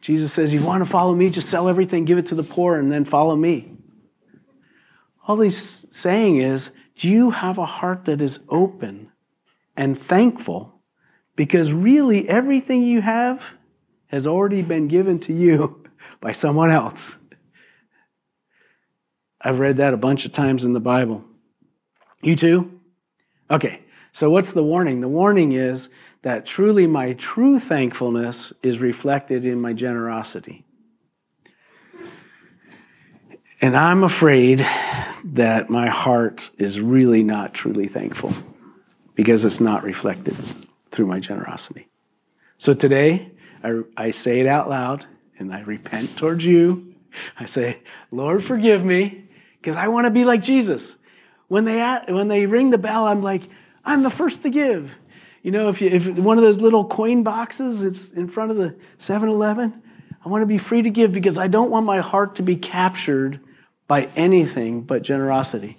Jesus 0.02 0.32
says, 0.32 0.54
you 0.54 0.64
want 0.64 0.84
to 0.84 0.90
follow 0.90 1.16
me, 1.16 1.30
just 1.30 1.50
sell 1.50 1.68
everything, 1.68 2.06
give 2.06 2.18
it 2.18 2.28
to 2.28 2.36
the 2.36 2.44
poor, 2.44 2.78
and 2.78 2.92
then 2.92 3.06
follow 3.06 3.36
me. 3.36 3.72
All 5.28 5.40
he's 5.40 5.88
saying 5.90 6.38
is, 6.38 6.72
do 6.96 7.10
you 7.10 7.32
have 7.32 7.58
a 7.58 7.66
heart 7.66 8.06
that 8.06 8.22
is 8.22 8.40
open 8.48 9.12
and 9.76 9.98
thankful? 9.98 10.80
Because 11.36 11.74
really, 11.74 12.30
everything 12.30 12.84
you 12.84 13.02
have 13.02 13.56
has 14.08 14.28
already 14.28 14.62
been 14.62 14.88
given 14.88 15.20
to 15.22 15.34
you 15.34 15.84
by 16.22 16.32
someone 16.32 16.70
else. 16.70 17.18
I've 19.42 19.60
read 19.60 19.78
that 19.78 19.94
a 19.94 19.98
bunch 19.98 20.26
of 20.26 20.32
times 20.32 20.66
in 20.66 20.74
the 20.74 20.80
Bible. 20.80 21.26
You 22.26 22.36
too? 22.36 22.80
Okay, 23.52 23.82
so 24.12 24.32
what's 24.32 24.54
the 24.54 24.64
warning? 24.64 25.00
The 25.00 25.08
warning 25.08 25.52
is 25.52 25.92
that 26.24 26.48
truly 26.48 26.88
my 26.88 27.14
true 27.14 27.60
thankfulness 27.60 28.52
is 28.64 28.80
reflected 28.80 29.46
in 29.46 29.62
my 29.62 29.74
generosity. 29.74 30.66
And 33.62 33.78
I'm 33.78 34.04
afraid 34.04 34.66
that 35.24 35.70
my 35.70 35.90
heart 35.90 36.50
is 36.58 36.80
really 36.80 37.22
not 37.22 37.54
truly 37.54 37.88
thankful 37.88 38.34
because 39.14 39.46
it's 39.46 39.60
not 39.60 39.84
reflected 39.84 40.36
through 40.90 41.06
my 41.06 41.20
generosity. 41.20 41.88
So 42.58 42.74
today, 42.74 43.34
I, 43.64 43.82
I 43.96 44.10
say 44.10 44.40
it 44.40 44.48
out 44.48 44.68
loud 44.68 45.06
and 45.38 45.54
I 45.54 45.62
repent 45.62 46.18
towards 46.18 46.44
you. 46.44 46.96
I 47.40 47.46
say, 47.46 47.84
Lord, 48.10 48.44
forgive 48.44 48.84
me 48.84 49.26
because 49.62 49.76
I 49.76 49.90
want 49.90 50.06
to 50.06 50.12
be 50.12 50.26
like 50.26 50.42
Jesus. 50.42 50.98
When 51.48 51.66
they, 51.66 52.02
when 52.08 52.28
they 52.28 52.46
ring 52.46 52.72
the 52.72 52.78
bell, 52.78 53.06
I'm 53.06 53.22
like, 53.22 53.44
I'm 53.84 54.04
the 54.04 54.10
first 54.10 54.44
to 54.44 54.50
give. 54.50 54.92
You 55.44 55.52
know, 55.52 55.70
if, 55.70 55.80
you, 55.82 55.90
if 55.90 56.08
one 56.08 56.38
of 56.38 56.44
those 56.44 56.60
little 56.60 56.86
coin 56.86 57.22
boxes 57.22 57.84
it's 57.84 58.10
in 58.10 58.28
front 58.28 58.50
of 58.50 58.58
the 58.58 58.76
7 58.98 59.30
Eleven, 59.30 59.82
I 60.26 60.30
want 60.30 60.42
to 60.42 60.48
be 60.48 60.58
free 60.58 60.82
to 60.82 60.90
give 60.90 61.14
because 61.14 61.38
I 61.38 61.48
don't 61.48 61.70
want 61.70 61.86
my 61.86 62.00
heart 62.00 62.36
to 62.36 62.42
be 62.42 62.56
captured 62.56 63.40
by 63.88 64.10
anything 64.16 64.82
but 64.82 65.04
generosity. 65.04 65.78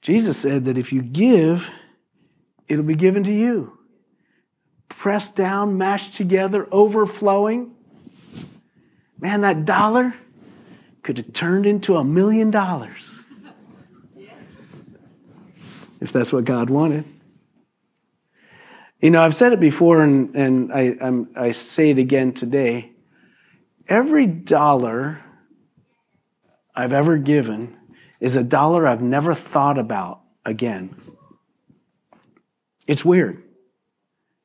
Jesus 0.00 0.38
said 0.38 0.64
that 0.64 0.78
if 0.78 0.90
you 0.90 1.02
give, 1.02 1.68
it'll 2.66 2.82
be 2.82 2.94
given 2.94 3.24
to 3.24 3.32
you. 3.32 3.78
Pressed 4.88 5.36
down, 5.36 5.76
mashed 5.76 6.14
together, 6.14 6.66
overflowing. 6.72 7.74
Man, 9.18 9.42
that 9.42 9.66
dollar 9.66 10.14
could 11.02 11.18
have 11.18 11.34
turned 11.34 11.66
into 11.66 11.96
a 11.96 12.04
million 12.04 12.50
dollars 12.50 13.19
if 16.00 16.12
that's 16.12 16.32
what 16.32 16.44
God 16.44 16.70
wanted. 16.70 17.04
You 19.00 19.10
know, 19.10 19.22
I've 19.22 19.36
said 19.36 19.52
it 19.52 19.60
before 19.60 20.02
and, 20.02 20.34
and 20.36 20.72
I, 20.72 20.96
I'm, 21.00 21.28
I 21.34 21.52
say 21.52 21.90
it 21.90 21.98
again 21.98 22.32
today. 22.32 22.92
Every 23.88 24.26
dollar 24.26 25.22
I've 26.74 26.92
ever 26.92 27.16
given 27.16 27.76
is 28.20 28.36
a 28.36 28.44
dollar 28.44 28.86
I've 28.86 29.00
never 29.00 29.34
thought 29.34 29.78
about 29.78 30.20
again. 30.44 30.94
It's 32.86 33.04
weird. 33.04 33.42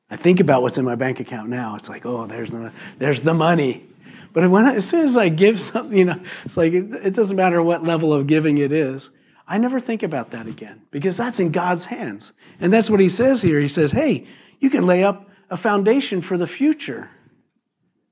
I 0.08 0.16
think 0.16 0.40
about 0.40 0.62
what's 0.62 0.78
in 0.78 0.84
my 0.84 0.94
bank 0.94 1.20
account 1.20 1.48
now. 1.48 1.76
It's 1.76 1.88
like, 1.88 2.06
oh, 2.06 2.26
there's 2.26 2.52
the, 2.52 2.72
there's 2.98 3.20
the 3.22 3.34
money. 3.34 3.84
But 4.32 4.48
when 4.50 4.64
I, 4.64 4.76
as 4.76 4.88
soon 4.88 5.04
as 5.04 5.16
I 5.16 5.28
give 5.28 5.60
something, 5.60 5.96
you 5.96 6.04
know, 6.04 6.20
it's 6.44 6.56
like 6.56 6.72
it, 6.72 6.92
it 7.06 7.14
doesn't 7.14 7.36
matter 7.36 7.62
what 7.62 7.82
level 7.82 8.12
of 8.12 8.26
giving 8.26 8.58
it 8.58 8.72
is. 8.72 9.10
I 9.48 9.58
never 9.58 9.78
think 9.78 10.02
about 10.02 10.30
that 10.30 10.46
again 10.46 10.82
because 10.90 11.16
that's 11.16 11.38
in 11.38 11.52
God's 11.52 11.86
hands. 11.86 12.32
And 12.60 12.72
that's 12.72 12.90
what 12.90 13.00
he 13.00 13.08
says 13.08 13.42
here. 13.42 13.60
He 13.60 13.68
says, 13.68 13.92
hey, 13.92 14.26
you 14.58 14.70
can 14.70 14.86
lay 14.86 15.04
up 15.04 15.28
a 15.50 15.56
foundation 15.56 16.20
for 16.20 16.36
the 16.36 16.46
future. 16.46 17.10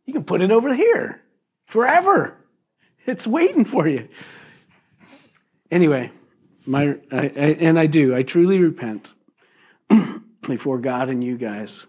You 0.05 0.13
can 0.13 0.25
put 0.25 0.43
it 0.43 0.53
over 0.53 0.75
here 0.75 1.23
forever. 1.67 2.37
It's 3.07 3.27
waiting 3.27 3.65
for 3.65 3.89
you. 3.89 4.09
Anyway, 5.71 6.13
my 6.67 6.97
I, 7.11 7.19
I, 7.19 7.57
and 7.61 7.79
I 7.79 7.87
do. 7.87 8.15
I 8.15 8.23
truly 8.23 8.59
repent 8.59 9.13
before 10.43 10.79
God 10.79 11.09
and 11.09 11.23
you 11.23 11.37
guys 11.37 11.87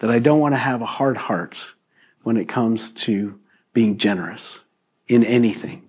that 0.00 0.10
I 0.10 0.18
don't 0.18 0.40
want 0.40 0.54
to 0.54 0.58
have 0.58 0.82
a 0.82 0.86
hard 0.86 1.16
heart 1.16 1.74
when 2.22 2.36
it 2.36 2.48
comes 2.48 2.90
to 2.92 3.38
being 3.72 3.96
generous 3.96 4.60
in 5.06 5.24
anything. 5.24 5.88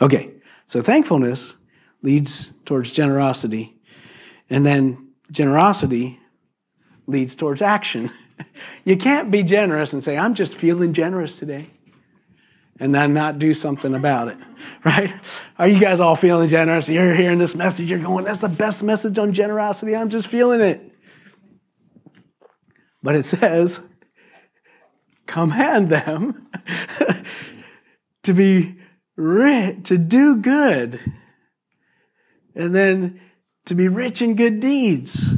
Okay, 0.00 0.32
so 0.66 0.82
thankfulness 0.82 1.56
leads 2.06 2.52
towards 2.64 2.92
generosity. 2.92 3.74
And 4.48 4.64
then 4.64 5.08
generosity 5.32 6.20
leads 7.08 7.34
towards 7.34 7.60
action. 7.60 8.12
you 8.84 8.96
can't 8.96 9.28
be 9.32 9.42
generous 9.42 9.92
and 9.92 10.04
say, 10.04 10.16
I'm 10.16 10.36
just 10.36 10.54
feeling 10.54 10.92
generous 10.92 11.36
today, 11.36 11.68
and 12.78 12.94
then 12.94 13.12
not 13.12 13.40
do 13.40 13.52
something 13.52 13.92
about 13.92 14.28
it, 14.28 14.38
right? 14.84 15.12
Are 15.58 15.66
you 15.66 15.80
guys 15.80 15.98
all 15.98 16.14
feeling 16.14 16.48
generous? 16.48 16.88
You're 16.88 17.12
hearing 17.12 17.40
this 17.40 17.56
message, 17.56 17.90
you're 17.90 17.98
going, 17.98 18.24
that's 18.24 18.40
the 18.40 18.48
best 18.48 18.84
message 18.84 19.18
on 19.18 19.32
generosity. 19.32 19.96
I'm 19.96 20.08
just 20.08 20.28
feeling 20.28 20.60
it. 20.60 20.92
But 23.02 23.16
it 23.16 23.26
says, 23.26 23.80
command 25.26 25.90
them 25.90 26.46
to 28.22 28.32
be 28.32 28.76
rich, 29.16 29.88
to 29.88 29.98
do 29.98 30.36
good 30.36 31.00
and 32.56 32.74
then 32.74 33.20
to 33.66 33.74
be 33.74 33.88
rich 33.88 34.22
in 34.22 34.34
good 34.34 34.60
deeds, 34.60 35.28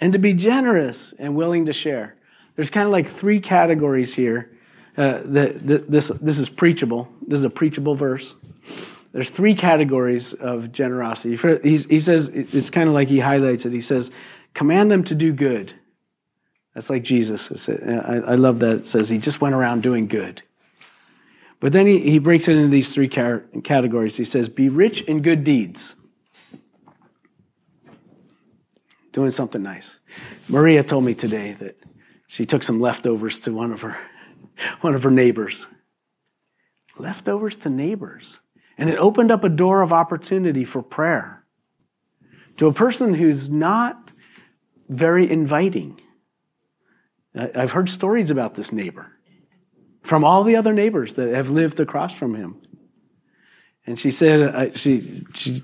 and 0.00 0.12
to 0.12 0.18
be 0.18 0.34
generous 0.34 1.14
and 1.18 1.36
willing 1.36 1.66
to 1.66 1.72
share. 1.72 2.16
There's 2.56 2.70
kind 2.70 2.86
of 2.86 2.92
like 2.92 3.06
three 3.06 3.40
categories 3.40 4.14
here. 4.14 4.50
Uh, 4.96 5.20
this, 5.24 6.08
this 6.08 6.38
is 6.38 6.50
preachable. 6.50 7.08
This 7.26 7.38
is 7.38 7.44
a 7.44 7.50
preachable 7.50 7.94
verse. 7.94 8.34
There's 9.12 9.30
three 9.30 9.54
categories 9.54 10.32
of 10.34 10.72
generosity. 10.72 11.36
He, 11.62 12.00
says, 12.00 12.28
it's 12.28 12.70
kind 12.70 12.88
of 12.88 12.94
like 12.94 13.08
he 13.08 13.20
highlights 13.20 13.64
it. 13.64 13.72
He 13.72 13.80
says, 13.80 14.10
command 14.54 14.90
them 14.90 15.04
to 15.04 15.14
do 15.14 15.32
good. 15.32 15.72
That's 16.74 16.90
like 16.90 17.04
Jesus. 17.04 17.68
I, 17.68 18.22
I 18.26 18.34
love 18.34 18.60
that. 18.60 18.76
It 18.78 18.86
says 18.86 19.08
he 19.08 19.18
just 19.18 19.40
went 19.40 19.54
around 19.54 19.82
doing 19.82 20.08
good. 20.08 20.42
But 21.60 21.72
then 21.72 21.86
he, 21.86 22.00
he 22.00 22.18
breaks 22.18 22.48
it 22.48 22.56
into 22.56 22.68
these 22.68 22.92
three 22.92 23.08
categories. 23.08 24.16
He 24.16 24.24
says, 24.24 24.48
be 24.48 24.68
rich 24.68 25.02
in 25.02 25.22
good 25.22 25.44
deeds. 25.44 25.94
Doing 29.12 29.30
something 29.30 29.62
nice. 29.62 30.00
Maria 30.48 30.82
told 30.82 31.04
me 31.04 31.14
today 31.14 31.52
that 31.60 31.78
she 32.26 32.46
took 32.46 32.64
some 32.64 32.80
leftovers 32.80 33.38
to 33.40 33.52
one 33.52 33.72
of 33.72 33.82
her 33.82 33.98
one 34.80 34.94
of 34.94 35.02
her 35.02 35.10
neighbors. 35.10 35.66
Leftovers 36.98 37.56
to 37.58 37.70
neighbors. 37.70 38.40
And 38.76 38.90
it 38.90 38.98
opened 38.98 39.30
up 39.30 39.44
a 39.44 39.48
door 39.48 39.82
of 39.82 39.92
opportunity 39.92 40.64
for 40.64 40.82
prayer. 40.82 41.44
to 42.56 42.66
a 42.66 42.72
person 42.72 43.14
who's 43.14 43.50
not 43.50 44.10
very 44.88 45.30
inviting. 45.30 46.00
I've 47.34 47.72
heard 47.72 47.88
stories 47.88 48.30
about 48.30 48.54
this 48.54 48.72
neighbor 48.72 49.12
from 50.02 50.24
all 50.24 50.44
the 50.44 50.56
other 50.56 50.72
neighbors 50.72 51.14
that 51.14 51.32
have 51.34 51.48
lived 51.48 51.80
across 51.80 52.12
from 52.12 52.34
him. 52.34 52.60
And 53.86 53.98
she 53.98 54.10
said 54.10 54.42
uh, 54.42 54.76
she, 54.76 55.24
she 55.34 55.62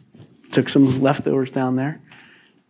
took 0.50 0.68
some 0.68 1.00
leftovers 1.00 1.52
down 1.52 1.74
there 1.74 2.00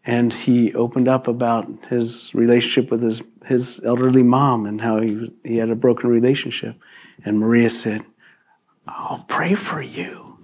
and 0.04 0.32
he 0.32 0.74
opened 0.74 1.08
up 1.08 1.28
about 1.28 1.68
his 1.86 2.34
relationship 2.34 2.90
with 2.90 3.02
his, 3.02 3.22
his 3.46 3.80
elderly 3.84 4.22
mom 4.22 4.66
and 4.66 4.80
how 4.80 5.00
he, 5.00 5.30
he 5.44 5.56
had 5.56 5.70
a 5.70 5.76
broken 5.76 6.10
relationship. 6.10 6.76
And 7.24 7.38
Maria 7.38 7.70
said, 7.70 8.02
I'll 8.86 9.24
pray 9.28 9.54
for 9.54 9.82
you. 9.82 10.38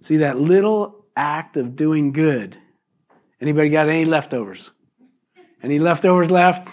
See 0.00 0.18
that 0.18 0.38
little 0.38 1.04
act 1.16 1.56
of 1.56 1.76
doing 1.76 2.12
good. 2.12 2.56
Anybody 3.40 3.70
got 3.70 3.88
any 3.88 4.04
leftovers? 4.04 4.70
Any 5.62 5.78
leftovers 5.78 6.30
left? 6.30 6.68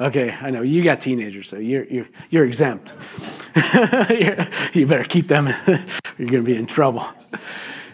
Okay, 0.00 0.30
I 0.30 0.50
know 0.50 0.62
you 0.62 0.82
got 0.82 1.00
teenagers, 1.00 1.48
so 1.48 1.56
you're 1.56 1.84
you're 1.84 2.08
you're 2.28 2.44
exempt. 2.44 2.94
you 4.72 4.86
better 4.86 5.04
keep 5.04 5.28
them. 5.28 5.46
you're 6.18 6.28
going 6.28 6.42
to 6.42 6.42
be 6.42 6.56
in 6.56 6.66
trouble. 6.66 7.06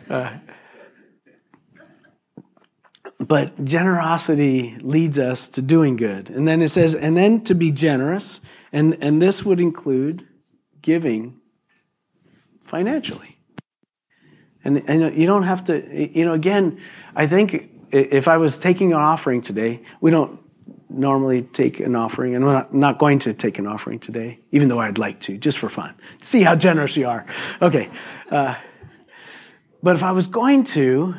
Uh, 0.08 0.30
but 3.20 3.64
generosity 3.64 4.76
leads 4.80 5.18
us 5.18 5.48
to 5.50 5.62
doing 5.62 5.96
good, 5.96 6.30
and 6.30 6.48
then 6.48 6.62
it 6.62 6.70
says, 6.70 6.94
and 6.94 7.16
then 7.16 7.44
to 7.44 7.54
be 7.54 7.70
generous, 7.70 8.40
and 8.72 8.96
and 9.02 9.20
this 9.20 9.44
would 9.44 9.60
include 9.60 10.26
giving 10.82 11.38
financially. 12.60 13.38
And, 14.62 14.82
and 14.88 15.16
you 15.16 15.26
don't 15.26 15.44
have 15.44 15.64
to, 15.64 16.18
you 16.18 16.24
know, 16.24 16.34
again, 16.34 16.80
I 17.16 17.26
think 17.26 17.70
if 17.92 18.28
I 18.28 18.36
was 18.36 18.58
taking 18.58 18.92
an 18.92 18.98
offering 18.98 19.40
today, 19.40 19.82
we 20.00 20.10
don't 20.10 20.38
normally 20.90 21.42
take 21.42 21.80
an 21.80 21.96
offering, 21.96 22.34
and 22.34 22.44
not, 22.44 22.74
not 22.74 22.98
going 22.98 23.18
to 23.20 23.32
take 23.32 23.58
an 23.58 23.66
offering 23.66 23.98
today, 23.98 24.38
even 24.50 24.68
though 24.68 24.80
I'd 24.80 24.98
like 24.98 25.20
to, 25.20 25.38
just 25.38 25.58
for 25.58 25.68
fun. 25.68 25.94
See 26.20 26.42
how 26.42 26.56
generous 26.56 26.96
you 26.96 27.08
are. 27.08 27.24
Okay. 27.62 27.90
Uh, 28.30 28.54
but 29.82 29.96
if 29.96 30.02
I 30.02 30.12
was 30.12 30.26
going 30.26 30.64
to, 30.64 31.14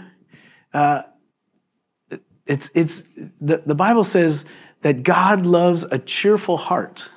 uh, 0.73 1.01
it's, 2.51 2.69
it's, 2.73 3.03
the, 3.39 3.63
the 3.65 3.75
Bible 3.75 4.03
says 4.03 4.45
that 4.81 5.03
God 5.03 5.45
loves 5.45 5.83
a 5.85 5.97
cheerful 5.97 6.57
heart. 6.57 7.09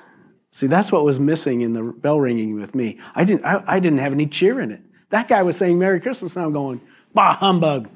See, 0.51 0.67
that's 0.67 0.91
what 0.91 1.03
was 1.03 1.19
missing 1.19 1.61
in 1.61 1.73
the 1.73 1.83
bell 1.83 2.19
ringing 2.19 2.55
with 2.55 2.73
me. 2.73 2.99
I 3.13 3.25
didn't, 3.25 3.43
I, 3.43 3.61
I 3.67 3.79
didn't 3.81 3.99
have 3.99 4.13
any 4.13 4.27
cheer 4.27 4.61
in 4.61 4.71
it. 4.71 4.81
That 5.09 5.27
guy 5.27 5.43
was 5.43 5.57
saying 5.57 5.77
Merry 5.77 5.99
Christmas, 5.99 6.37
and 6.37 6.45
I'm 6.45 6.53
going, 6.53 6.79
bah, 7.13 7.35
humbug. 7.35 7.89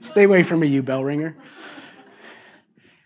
Stay 0.00 0.24
away 0.24 0.42
from 0.42 0.60
me, 0.60 0.68
you 0.68 0.82
bell 0.82 1.04
ringer. 1.04 1.36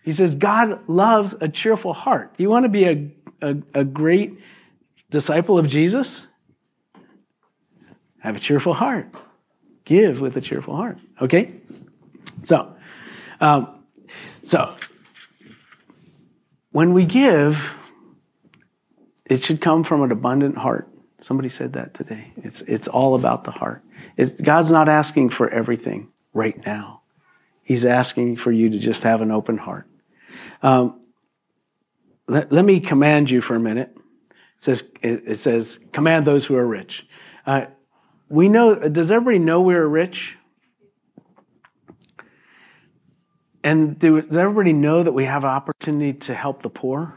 He 0.03 0.13
says, 0.13 0.35
God 0.35 0.87
loves 0.87 1.35
a 1.41 1.49
cheerful 1.49 1.93
heart. 1.93 2.37
Do 2.37 2.43
you 2.43 2.49
want 2.49 2.63
to 2.63 2.69
be 2.69 2.85
a, 2.85 3.11
a, 3.41 3.57
a 3.73 3.83
great 3.83 4.39
disciple 5.09 5.57
of 5.57 5.67
Jesus? 5.67 6.27
Have 8.19 8.37
a 8.37 8.39
cheerful 8.39 8.73
heart. 8.73 9.13
Give 9.83 10.21
with 10.21 10.37
a 10.37 10.41
cheerful 10.41 10.75
heart. 10.75 10.97
Okay? 11.21 11.59
So, 12.43 12.73
um, 13.41 13.80
so 14.43 14.75
when 16.71 16.93
we 16.93 17.05
give, 17.05 17.73
it 19.25 19.43
should 19.43 19.61
come 19.61 19.83
from 19.83 20.01
an 20.03 20.11
abundant 20.11 20.57
heart. 20.57 20.87
Somebody 21.19 21.49
said 21.49 21.73
that 21.73 21.93
today. 21.93 22.31
It's, 22.37 22.61
it's 22.61 22.87
all 22.87 23.15
about 23.15 23.43
the 23.43 23.51
heart. 23.51 23.83
It's, 24.17 24.31
God's 24.41 24.71
not 24.71 24.89
asking 24.89 25.29
for 25.29 25.47
everything 25.49 26.09
right 26.33 26.59
now. 26.65 27.01
He's 27.63 27.85
asking 27.85 28.37
for 28.37 28.51
you 28.51 28.69
to 28.69 28.79
just 28.79 29.03
have 29.03 29.21
an 29.21 29.31
open 29.31 29.57
heart. 29.57 29.87
Um, 30.63 30.99
let, 32.27 32.51
let, 32.51 32.65
me 32.65 32.79
command 32.79 33.29
you 33.29 33.41
for 33.41 33.55
a 33.55 33.59
minute. 33.59 33.95
It 33.95 34.63
says, 34.63 34.83
it, 35.01 35.23
it 35.25 35.39
says 35.39 35.79
command 35.91 36.25
those 36.25 36.45
who 36.45 36.55
are 36.55 36.65
rich. 36.65 37.07
Uh, 37.45 37.65
we 38.29 38.49
know, 38.49 38.89
does 38.89 39.11
everybody 39.11 39.39
know 39.39 39.61
we're 39.61 39.85
rich? 39.85 40.37
And 43.63 43.97
do, 43.99 44.21
does 44.21 44.37
everybody 44.37 44.73
know 44.73 45.03
that 45.03 45.11
we 45.11 45.25
have 45.25 45.43
an 45.43 45.51
opportunity 45.51 46.13
to 46.19 46.33
help 46.33 46.63
the 46.63 46.69
poor? 46.69 47.15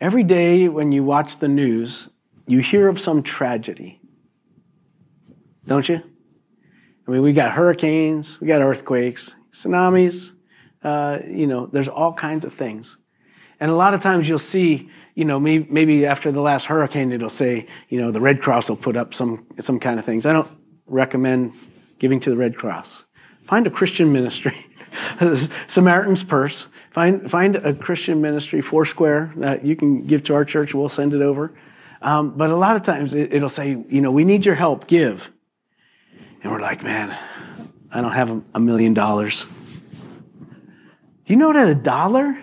Every 0.00 0.22
day 0.22 0.68
when 0.68 0.92
you 0.92 1.02
watch 1.02 1.38
the 1.38 1.48
news, 1.48 2.08
you 2.46 2.58
hear 2.58 2.88
of 2.88 3.00
some 3.00 3.22
tragedy. 3.22 4.00
Don't 5.66 5.88
you? 5.88 6.02
I 7.06 7.10
mean, 7.10 7.22
we 7.22 7.32
got 7.32 7.52
hurricanes, 7.52 8.40
we 8.40 8.46
got 8.46 8.60
earthquakes, 8.60 9.34
tsunamis, 9.50 10.32
uh, 10.82 11.18
you 11.26 11.46
know, 11.46 11.66
there's 11.66 11.88
all 11.88 12.12
kinds 12.12 12.44
of 12.44 12.52
things. 12.52 12.98
And 13.60 13.70
a 13.70 13.76
lot 13.76 13.94
of 13.94 14.02
times 14.02 14.28
you'll 14.28 14.38
see, 14.38 14.90
you 15.14 15.24
know, 15.24 15.38
maybe, 15.40 15.66
maybe 15.70 16.06
after 16.06 16.32
the 16.32 16.40
last 16.40 16.66
hurricane, 16.66 17.12
it'll 17.12 17.30
say, 17.30 17.66
you 17.88 17.98
know, 17.98 18.10
the 18.10 18.20
Red 18.20 18.42
Cross 18.42 18.68
will 18.68 18.76
put 18.76 18.96
up 18.96 19.14
some, 19.14 19.46
some 19.60 19.78
kind 19.78 19.98
of 19.98 20.04
things. 20.04 20.26
I 20.26 20.32
don't 20.32 20.50
recommend 20.86 21.54
giving 21.98 22.20
to 22.20 22.30
the 22.30 22.36
Red 22.36 22.56
Cross. 22.56 23.03
Find 23.44 23.66
a 23.66 23.70
Christian 23.70 24.12
ministry. 24.12 24.66
Samaritan's 25.66 26.22
Purse. 26.22 26.66
Find, 26.90 27.30
find 27.30 27.56
a 27.56 27.74
Christian 27.74 28.20
ministry, 28.20 28.60
Foursquare, 28.60 29.32
that 29.36 29.64
you 29.64 29.76
can 29.76 30.06
give 30.06 30.22
to 30.24 30.34
our 30.34 30.44
church. 30.44 30.74
We'll 30.74 30.88
send 30.88 31.12
it 31.12 31.22
over. 31.22 31.52
Um, 32.00 32.36
but 32.36 32.50
a 32.50 32.56
lot 32.56 32.76
of 32.76 32.82
times 32.82 33.14
it, 33.14 33.40
will 33.40 33.48
say, 33.48 33.70
you 33.88 34.00
know, 34.00 34.10
we 34.10 34.24
need 34.24 34.46
your 34.46 34.54
help, 34.54 34.86
give. 34.86 35.30
And 36.42 36.52
we're 36.52 36.60
like, 36.60 36.82
man, 36.82 37.16
I 37.90 38.00
don't 38.00 38.12
have 38.12 38.30
a, 38.30 38.42
a 38.54 38.60
million 38.60 38.94
dollars. 38.94 39.46
Do 41.24 41.32
you 41.32 41.36
know 41.36 41.52
that 41.52 41.68
a 41.68 41.74
dollar 41.74 42.38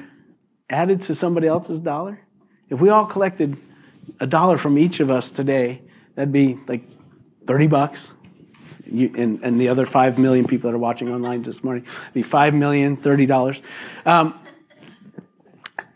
added 0.69 1.03
to 1.03 1.15
somebody 1.15 1.47
else's 1.47 1.79
dollar? 1.79 2.19
If 2.69 2.81
we 2.81 2.89
all 2.89 3.05
collected 3.05 3.57
a 4.19 4.27
dollar 4.27 4.57
from 4.57 4.77
each 4.77 4.99
of 4.99 5.11
us 5.11 5.29
today, 5.29 5.81
that'd 6.15 6.31
be 6.31 6.57
like 6.67 6.83
30 7.45 7.67
bucks 7.67 8.13
you, 8.85 9.11
and, 9.15 9.39
and, 9.43 9.59
the 9.59 9.69
other 9.69 9.85
5 9.85 10.17
million 10.19 10.45
people 10.45 10.69
that 10.69 10.75
are 10.75 10.79
watching 10.79 11.09
online 11.09 11.43
this 11.43 11.63
morning, 11.63 11.85
be 12.13 12.23
$5 12.23 12.53
million, 12.53 12.97
$30. 12.97 13.61
Um, 14.05 14.39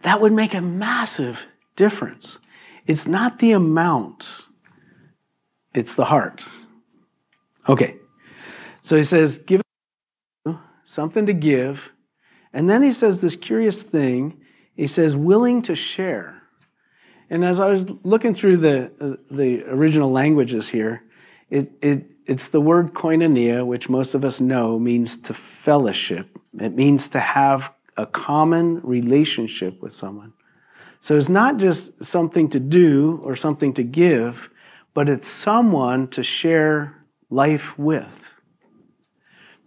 that 0.01 0.21
would 0.21 0.33
make 0.33 0.53
a 0.53 0.61
massive 0.61 1.45
difference. 1.75 2.39
It's 2.85 3.07
not 3.07 3.39
the 3.39 3.51
amount, 3.51 4.45
it's 5.73 5.95
the 5.95 6.05
heart. 6.05 6.45
Okay. 7.67 7.97
So 8.81 8.95
he 8.97 9.03
says, 9.03 9.39
give 9.39 9.61
something 10.83 11.25
to 11.25 11.33
give. 11.33 11.91
And 12.53 12.69
then 12.69 12.83
he 12.83 12.91
says 12.91 13.21
this 13.21 13.35
curious 13.35 13.81
thing. 13.81 14.39
He 14.75 14.87
says, 14.87 15.15
willing 15.15 15.61
to 15.63 15.75
share. 15.75 16.43
And 17.29 17.43
as 17.43 17.59
I 17.59 17.67
was 17.67 17.89
looking 18.03 18.35
through 18.35 18.57
the, 18.57 19.19
the 19.31 19.63
original 19.63 20.11
languages 20.11 20.69
here, 20.69 21.03
it, 21.49 21.71
it 21.81 22.05
it's 22.25 22.49
the 22.49 22.61
word 22.61 22.93
koinonia, 22.93 23.65
which 23.65 23.89
most 23.89 24.15
of 24.15 24.25
us 24.25 24.41
know 24.41 24.79
means 24.79 25.17
to 25.17 25.33
fellowship. 25.33 26.37
It 26.59 26.73
means 26.73 27.09
to 27.09 27.19
have 27.19 27.71
a 27.97 28.05
common 28.05 28.81
relationship 28.81 29.81
with 29.81 29.93
someone. 29.93 30.33
So 30.99 31.17
it's 31.17 31.29
not 31.29 31.57
just 31.57 32.03
something 32.03 32.49
to 32.49 32.59
do 32.59 33.21
or 33.23 33.35
something 33.35 33.73
to 33.73 33.83
give, 33.83 34.49
but 34.93 35.07
it's 35.07 35.27
someone 35.27 36.07
to 36.09 36.23
share 36.23 37.05
life 37.29 37.77
with. 37.77 38.41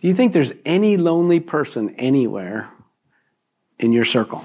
Do 0.00 0.08
you 0.08 0.14
think 0.14 0.32
there's 0.32 0.52
any 0.64 0.96
lonely 0.96 1.40
person 1.40 1.94
anywhere 1.96 2.70
in 3.78 3.92
your 3.92 4.04
circle? 4.04 4.44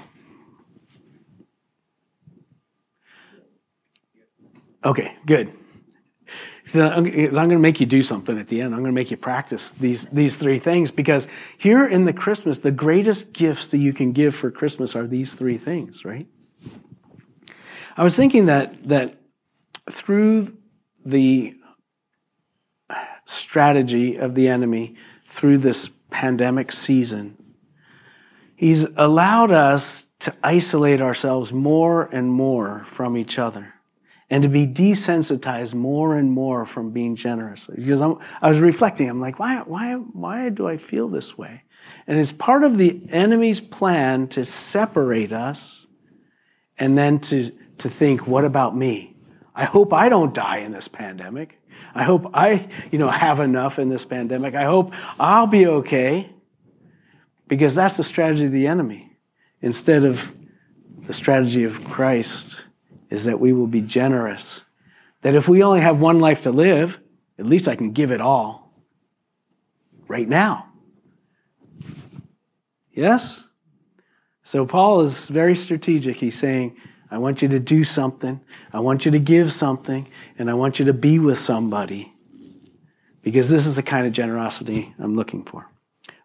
Okay, 4.84 5.16
good. 5.26 5.52
So 6.66 6.88
I'm, 6.88 7.04
I'm 7.06 7.30
going 7.30 7.50
to 7.50 7.58
make 7.58 7.78
you 7.78 7.86
do 7.86 8.02
something 8.02 8.38
at 8.38 8.46
the 8.46 8.62
end. 8.62 8.74
I'm 8.74 8.80
going 8.80 8.92
to 8.92 8.94
make 8.94 9.10
you 9.10 9.18
practice 9.18 9.70
these, 9.70 10.06
these 10.06 10.36
three 10.36 10.58
things 10.58 10.90
because 10.90 11.28
here 11.58 11.86
in 11.86 12.06
the 12.06 12.12
Christmas, 12.12 12.58
the 12.58 12.70
greatest 12.70 13.32
gifts 13.32 13.68
that 13.68 13.78
you 13.78 13.92
can 13.92 14.12
give 14.12 14.34
for 14.34 14.50
Christmas 14.50 14.96
are 14.96 15.06
these 15.06 15.34
three 15.34 15.58
things, 15.58 16.04
right? 16.04 16.26
I 17.96 18.02
was 18.02 18.16
thinking 18.16 18.46
that, 18.46 18.88
that 18.88 19.20
through 19.90 20.56
the 21.04 21.54
strategy 23.26 24.16
of 24.16 24.34
the 24.34 24.48
enemy 24.48 24.96
through 25.26 25.58
this 25.58 25.90
pandemic 26.10 26.72
season, 26.72 27.36
he's 28.56 28.84
allowed 28.96 29.50
us 29.50 30.06
to 30.20 30.34
isolate 30.42 31.02
ourselves 31.02 31.52
more 31.52 32.04
and 32.04 32.32
more 32.32 32.84
from 32.86 33.18
each 33.18 33.38
other 33.38 33.73
and 34.30 34.42
to 34.42 34.48
be 34.48 34.66
desensitized 34.66 35.74
more 35.74 36.16
and 36.16 36.30
more 36.30 36.64
from 36.66 36.90
being 36.90 37.14
generous. 37.14 37.66
Because 37.66 38.00
I'm, 38.00 38.18
i 38.40 38.48
was 38.48 38.58
reflecting, 38.58 39.08
I'm 39.08 39.20
like, 39.20 39.38
why, 39.38 39.58
why, 39.60 39.94
why 39.94 40.48
do 40.48 40.66
I 40.66 40.76
feel 40.76 41.08
this 41.08 41.36
way? 41.36 41.62
And 42.06 42.18
it's 42.18 42.32
part 42.32 42.64
of 42.64 42.78
the 42.78 43.00
enemy's 43.10 43.60
plan 43.60 44.28
to 44.28 44.44
separate 44.44 45.32
us 45.32 45.86
and 46.78 46.96
then 46.96 47.20
to, 47.20 47.50
to 47.78 47.88
think, 47.88 48.26
what 48.26 48.44
about 48.44 48.76
me? 48.76 49.16
I 49.54 49.64
hope 49.64 49.92
I 49.92 50.08
don't 50.08 50.34
die 50.34 50.58
in 50.58 50.72
this 50.72 50.88
pandemic. 50.88 51.60
I 51.94 52.02
hope 52.02 52.30
I, 52.34 52.68
you 52.90 52.98
know, 52.98 53.08
have 53.08 53.40
enough 53.40 53.78
in 53.78 53.88
this 53.88 54.04
pandemic. 54.04 54.54
I 54.54 54.64
hope 54.64 54.92
I'll 55.20 55.46
be 55.46 55.66
okay. 55.66 56.30
Because 57.46 57.74
that's 57.74 57.98
the 57.98 58.02
strategy 58.02 58.46
of 58.46 58.52
the 58.52 58.66
enemy. 58.66 59.16
Instead 59.60 60.04
of 60.04 60.32
the 61.06 61.12
strategy 61.12 61.64
of 61.64 61.84
Christ 61.84 62.63
is 63.14 63.24
that 63.24 63.40
we 63.40 63.52
will 63.52 63.66
be 63.66 63.80
generous. 63.80 64.62
That 65.22 65.34
if 65.34 65.48
we 65.48 65.62
only 65.62 65.80
have 65.80 66.00
one 66.00 66.20
life 66.20 66.42
to 66.42 66.50
live, 66.50 66.98
at 67.38 67.46
least 67.46 67.68
I 67.68 67.76
can 67.76 67.92
give 67.92 68.10
it 68.10 68.20
all 68.20 68.72
right 70.08 70.28
now. 70.28 70.66
Yes? 72.92 73.48
So 74.42 74.66
Paul 74.66 75.00
is 75.00 75.28
very 75.28 75.56
strategic. 75.56 76.16
He's 76.16 76.38
saying, 76.38 76.76
I 77.10 77.18
want 77.18 77.42
you 77.42 77.48
to 77.48 77.60
do 77.60 77.84
something, 77.84 78.40
I 78.72 78.80
want 78.80 79.04
you 79.04 79.10
to 79.12 79.18
give 79.18 79.52
something, 79.52 80.08
and 80.38 80.50
I 80.50 80.54
want 80.54 80.78
you 80.78 80.84
to 80.86 80.92
be 80.92 81.18
with 81.18 81.38
somebody. 81.38 82.12
Because 83.22 83.48
this 83.48 83.66
is 83.66 83.76
the 83.76 83.82
kind 83.82 84.06
of 84.06 84.12
generosity 84.12 84.94
I'm 84.98 85.16
looking 85.16 85.44
for. 85.44 85.70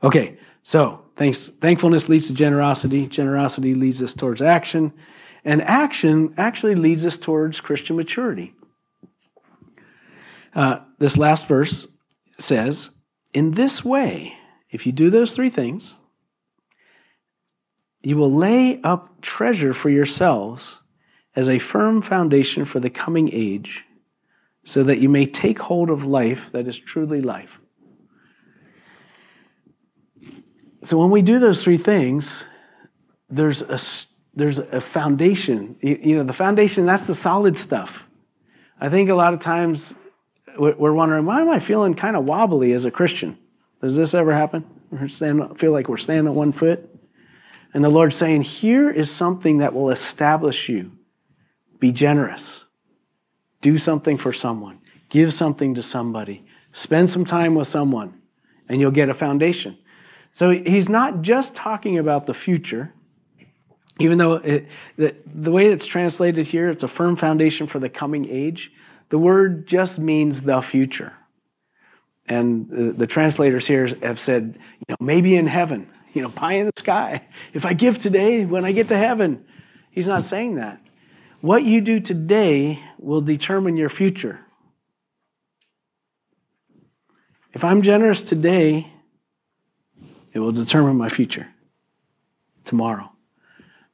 Okay, 0.04 0.38
so 0.64 1.06
thanks, 1.16 1.48
thankfulness 1.62 2.10
leads 2.10 2.28
to 2.28 2.34
generosity. 2.34 3.08
Generosity 3.08 3.74
leads 3.74 4.02
us 4.02 4.14
towards 4.14 4.42
action. 4.42 4.92
And 5.46 5.62
action 5.62 6.34
actually 6.38 6.76
leads 6.76 7.06
us 7.06 7.18
towards 7.18 7.62
Christian 7.62 7.96
maturity. 7.96 8.54
Uh, 10.54 10.80
this 10.98 11.18
last 11.18 11.48
verse 11.48 11.88
says, 12.38 12.90
In 13.34 13.52
this 13.52 13.86
way, 13.86 14.34
if 14.70 14.86
you 14.86 14.92
do 14.92 15.10
those 15.10 15.36
three 15.36 15.50
things, 15.50 15.96
you 18.02 18.18
will 18.18 18.32
lay 18.32 18.82
up 18.82 19.22
treasure 19.22 19.74
for 19.74 19.90
yourselves 19.90 20.82
as 21.36 21.50
a 21.50 21.60
firm 21.60 22.02
foundation 22.02 22.66
for 22.66 22.80
the 22.80 22.90
coming 22.90 23.30
age, 23.32 23.86
so 24.64 24.84
that 24.84 25.00
you 25.00 25.10
may 25.10 25.26
take 25.26 25.60
hold 25.60 25.90
of 25.90 26.06
life 26.06 26.52
that 26.52 26.68
is 26.68 26.78
truly 26.78 27.22
life. 27.22 27.60
So 30.82 30.98
when 30.98 31.12
we 31.12 31.22
do 31.22 31.40
those 31.40 31.64
three 31.64 31.78
things, 31.78 32.46
there's 33.30 33.62
a, 33.62 33.80
there's 34.34 34.60
a 34.60 34.80
foundation. 34.80 35.78
You, 35.82 36.00
you 36.02 36.16
know, 36.16 36.24
the 36.24 36.34
foundation, 36.34 36.86
that's 36.86 37.08
the 37.08 37.16
solid 37.16 37.58
stuff. 37.58 38.04
I 38.80 38.90
think 38.90 39.10
a 39.10 39.16
lot 39.16 39.34
of 39.34 39.40
times 39.40 39.94
we're 40.58 40.94
wondering, 40.94 41.26
why 41.26 41.42
am 41.42 41.50
I 41.50 41.60
feeling 41.60 41.94
kind 41.94 42.16
of 42.16 42.26
wobbly 42.26 42.74
as 42.74 42.86
a 42.86 42.92
Christian? 42.92 43.38
Does 43.82 43.96
this 43.96 44.14
ever 44.14 44.34
happen? 44.34 44.66
We 44.92 45.08
stand, 45.08 45.60
feel 45.60 45.72
like 45.72 45.88
we're 45.88 45.98
standing 45.98 46.30
on 46.30 46.36
one 46.36 46.52
foot? 46.52 46.90
And 47.74 47.84
the 47.84 47.90
Lord's 47.90 48.16
saying, 48.16 48.42
here 48.42 48.90
is 48.90 49.12
something 49.12 49.60
that 49.60 49.74
will 49.74 49.90
establish 49.92 50.70
you. 50.70 50.92
Be 51.80 51.92
generous. 51.92 52.66
Do 53.62 53.78
something 53.78 54.18
for 54.18 54.34
someone. 54.34 54.80
Give 55.10 55.34
something 55.34 55.76
to 55.76 55.84
somebody. 55.84 56.46
Spend 56.72 57.10
some 57.10 57.26
time 57.26 57.56
with 57.56 57.68
someone, 57.68 58.22
and 58.68 58.80
you'll 58.82 58.92
get 58.92 59.10
a 59.10 59.14
foundation. 59.14 59.78
So 60.32 60.52
he's 60.52 60.90
not 60.90 61.22
just 61.22 61.56
talking 61.56 61.98
about 61.98 62.26
the 62.26 62.34
future, 62.34 62.94
even 64.00 64.18
though 64.18 64.34
it, 64.34 64.68
the, 64.96 65.16
the 65.26 65.52
way 65.52 65.68
it's 65.68 65.86
translated 65.86 66.48
here, 66.48 66.70
it's 66.70 66.84
a 66.84 66.88
firm 66.88 67.16
foundation 67.16 67.68
for 67.68 67.80
the 67.80 67.90
coming 67.90 68.28
age. 68.30 68.72
The 69.10 69.18
word 69.18 69.68
just 69.68 70.00
means 70.00 70.42
the 70.42 70.62
future. 70.62 71.14
And 72.28 72.70
the, 72.70 72.94
the 72.94 73.08
translators 73.08 73.68
here 73.68 73.88
have 74.02 74.20
said, 74.20 74.58
you 74.58 74.86
know, 74.90 74.96
maybe 75.00 75.36
in 75.36 75.48
heaven, 75.48 75.90
you 76.14 76.22
know, 76.22 76.30
pie 76.30 76.54
in 76.54 76.68
the 76.68 76.74
sky. 76.78 77.28
If 77.54 77.66
I 77.66 77.74
give 77.74 77.98
today, 78.00 78.46
when 78.46 78.66
I 78.66 78.72
get 78.72 78.88
to 78.90 78.98
heaven, 78.98 79.46
he's 79.92 80.08
not 80.08 80.24
saying 80.24 80.56
that. 80.56 80.82
What 81.42 81.64
you 81.64 81.82
do 81.82 82.00
today 82.00 82.82
will 82.98 83.22
determine 83.22 83.78
your 83.78 83.90
future. 83.90 84.40
If 87.54 87.64
I'm 87.64 87.82
generous 87.82 88.22
today, 88.22 88.92
it 90.34 90.40
will 90.40 90.52
determine 90.52 90.98
my 90.98 91.10
future 91.10 91.48
tomorrow. 92.64 93.12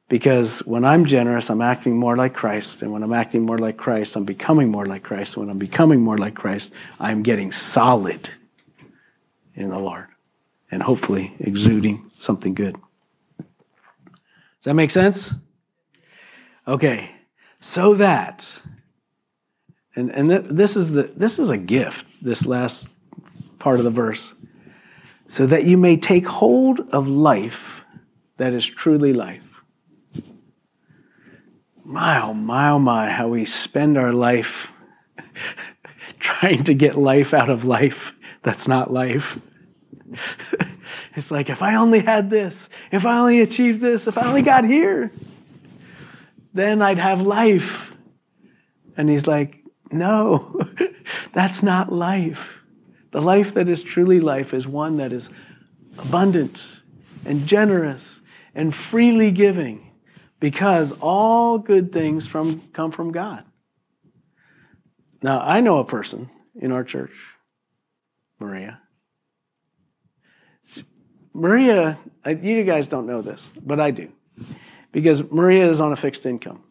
Because 0.08 0.60
when 0.60 0.84
I'm 0.84 1.04
generous, 1.04 1.50
I'm 1.50 1.62
acting 1.62 1.96
more 1.96 2.16
like 2.16 2.32
Christ. 2.32 2.82
And 2.82 2.92
when 2.92 3.02
I'm 3.02 3.12
acting 3.12 3.42
more 3.42 3.58
like 3.58 3.76
Christ, 3.76 4.16
I'm 4.16 4.24
becoming 4.24 4.70
more 4.70 4.86
like 4.86 5.02
Christ. 5.02 5.36
When 5.36 5.50
I'm 5.50 5.58
becoming 5.58 6.00
more 6.00 6.16
like 6.16 6.34
Christ, 6.34 6.72
I'm 7.00 7.22
getting 7.22 7.50
solid 7.50 8.30
in 9.54 9.70
the 9.70 9.78
Lord 9.78 10.06
and 10.70 10.82
hopefully 10.82 11.34
exuding 11.40 12.08
something 12.18 12.54
good. 12.54 12.76
Does 13.38 14.64
that 14.64 14.74
make 14.74 14.90
sense? 14.90 15.34
Okay. 16.68 17.10
So 17.60 17.94
that, 17.94 18.62
and, 19.96 20.10
and 20.10 20.30
th- 20.30 20.44
this, 20.44 20.76
is 20.76 20.92
the, 20.92 21.04
this 21.16 21.40
is 21.40 21.50
a 21.50 21.58
gift, 21.58 22.06
this 22.22 22.46
last 22.46 22.94
part 23.58 23.78
of 23.78 23.84
the 23.84 23.90
verse. 23.90 24.34
So 25.26 25.46
that 25.46 25.64
you 25.64 25.76
may 25.76 25.96
take 25.96 26.26
hold 26.26 26.80
of 26.90 27.08
life 27.08 27.84
that 28.36 28.52
is 28.52 28.64
truly 28.64 29.12
life 29.12 29.45
my, 31.86 32.20
oh 32.20 32.34
my, 32.34 32.70
oh 32.70 32.78
my, 32.78 33.10
how 33.10 33.28
we 33.28 33.44
spend 33.44 33.96
our 33.96 34.12
life 34.12 34.72
trying 36.18 36.64
to 36.64 36.74
get 36.74 36.96
life 36.96 37.32
out 37.32 37.48
of 37.48 37.64
life 37.64 38.12
that's 38.42 38.68
not 38.68 38.92
life. 38.92 39.40
it's 41.16 41.32
like, 41.32 41.50
if 41.50 41.62
I 41.62 41.74
only 41.74 42.00
had 42.00 42.30
this, 42.30 42.68
if 42.92 43.04
I 43.04 43.18
only 43.18 43.40
achieved 43.40 43.80
this, 43.80 44.06
if 44.06 44.16
I 44.16 44.26
only 44.26 44.42
got 44.42 44.64
here, 44.64 45.10
then 46.54 46.80
I'd 46.80 47.00
have 47.00 47.22
life. 47.22 47.92
And 48.96 49.08
he's 49.08 49.26
like, 49.26 49.64
no, 49.90 50.60
that's 51.32 51.60
not 51.60 51.92
life. 51.92 52.48
The 53.10 53.20
life 53.20 53.54
that 53.54 53.68
is 53.68 53.82
truly 53.82 54.20
life 54.20 54.54
is 54.54 54.66
one 54.66 54.96
that 54.98 55.12
is 55.12 55.28
abundant 55.98 56.82
and 57.24 57.48
generous 57.48 58.20
and 58.54 58.74
freely 58.74 59.32
giving 59.32 59.85
because 60.40 60.92
all 61.00 61.58
good 61.58 61.92
things 61.92 62.26
from, 62.26 62.60
come 62.72 62.90
from 62.90 63.12
God. 63.12 63.44
Now, 65.22 65.40
I 65.40 65.60
know 65.60 65.78
a 65.78 65.84
person 65.84 66.30
in 66.54 66.72
our 66.72 66.84
church, 66.84 67.12
Maria. 68.38 68.80
Maria, 71.32 71.98
you 72.26 72.64
guys 72.64 72.88
don't 72.88 73.06
know 73.06 73.22
this, 73.22 73.50
but 73.62 73.80
I 73.80 73.90
do. 73.90 74.10
Because 74.92 75.30
Maria 75.30 75.68
is 75.68 75.80
on 75.80 75.92
a 75.92 75.96
fixed 75.96 76.24
income. 76.26 76.62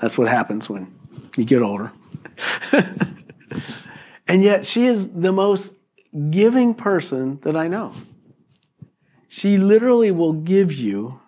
That's 0.00 0.16
what 0.16 0.28
happens 0.28 0.68
when 0.68 0.92
you 1.36 1.44
get 1.44 1.62
older. 1.62 1.92
and 4.28 4.42
yet, 4.42 4.64
she 4.66 4.86
is 4.86 5.08
the 5.08 5.32
most 5.32 5.74
giving 6.30 6.74
person 6.74 7.38
that 7.40 7.56
I 7.56 7.68
know. 7.68 7.92
She 9.28 9.58
literally 9.58 10.10
will 10.10 10.32
give 10.32 10.72
you 10.72 11.20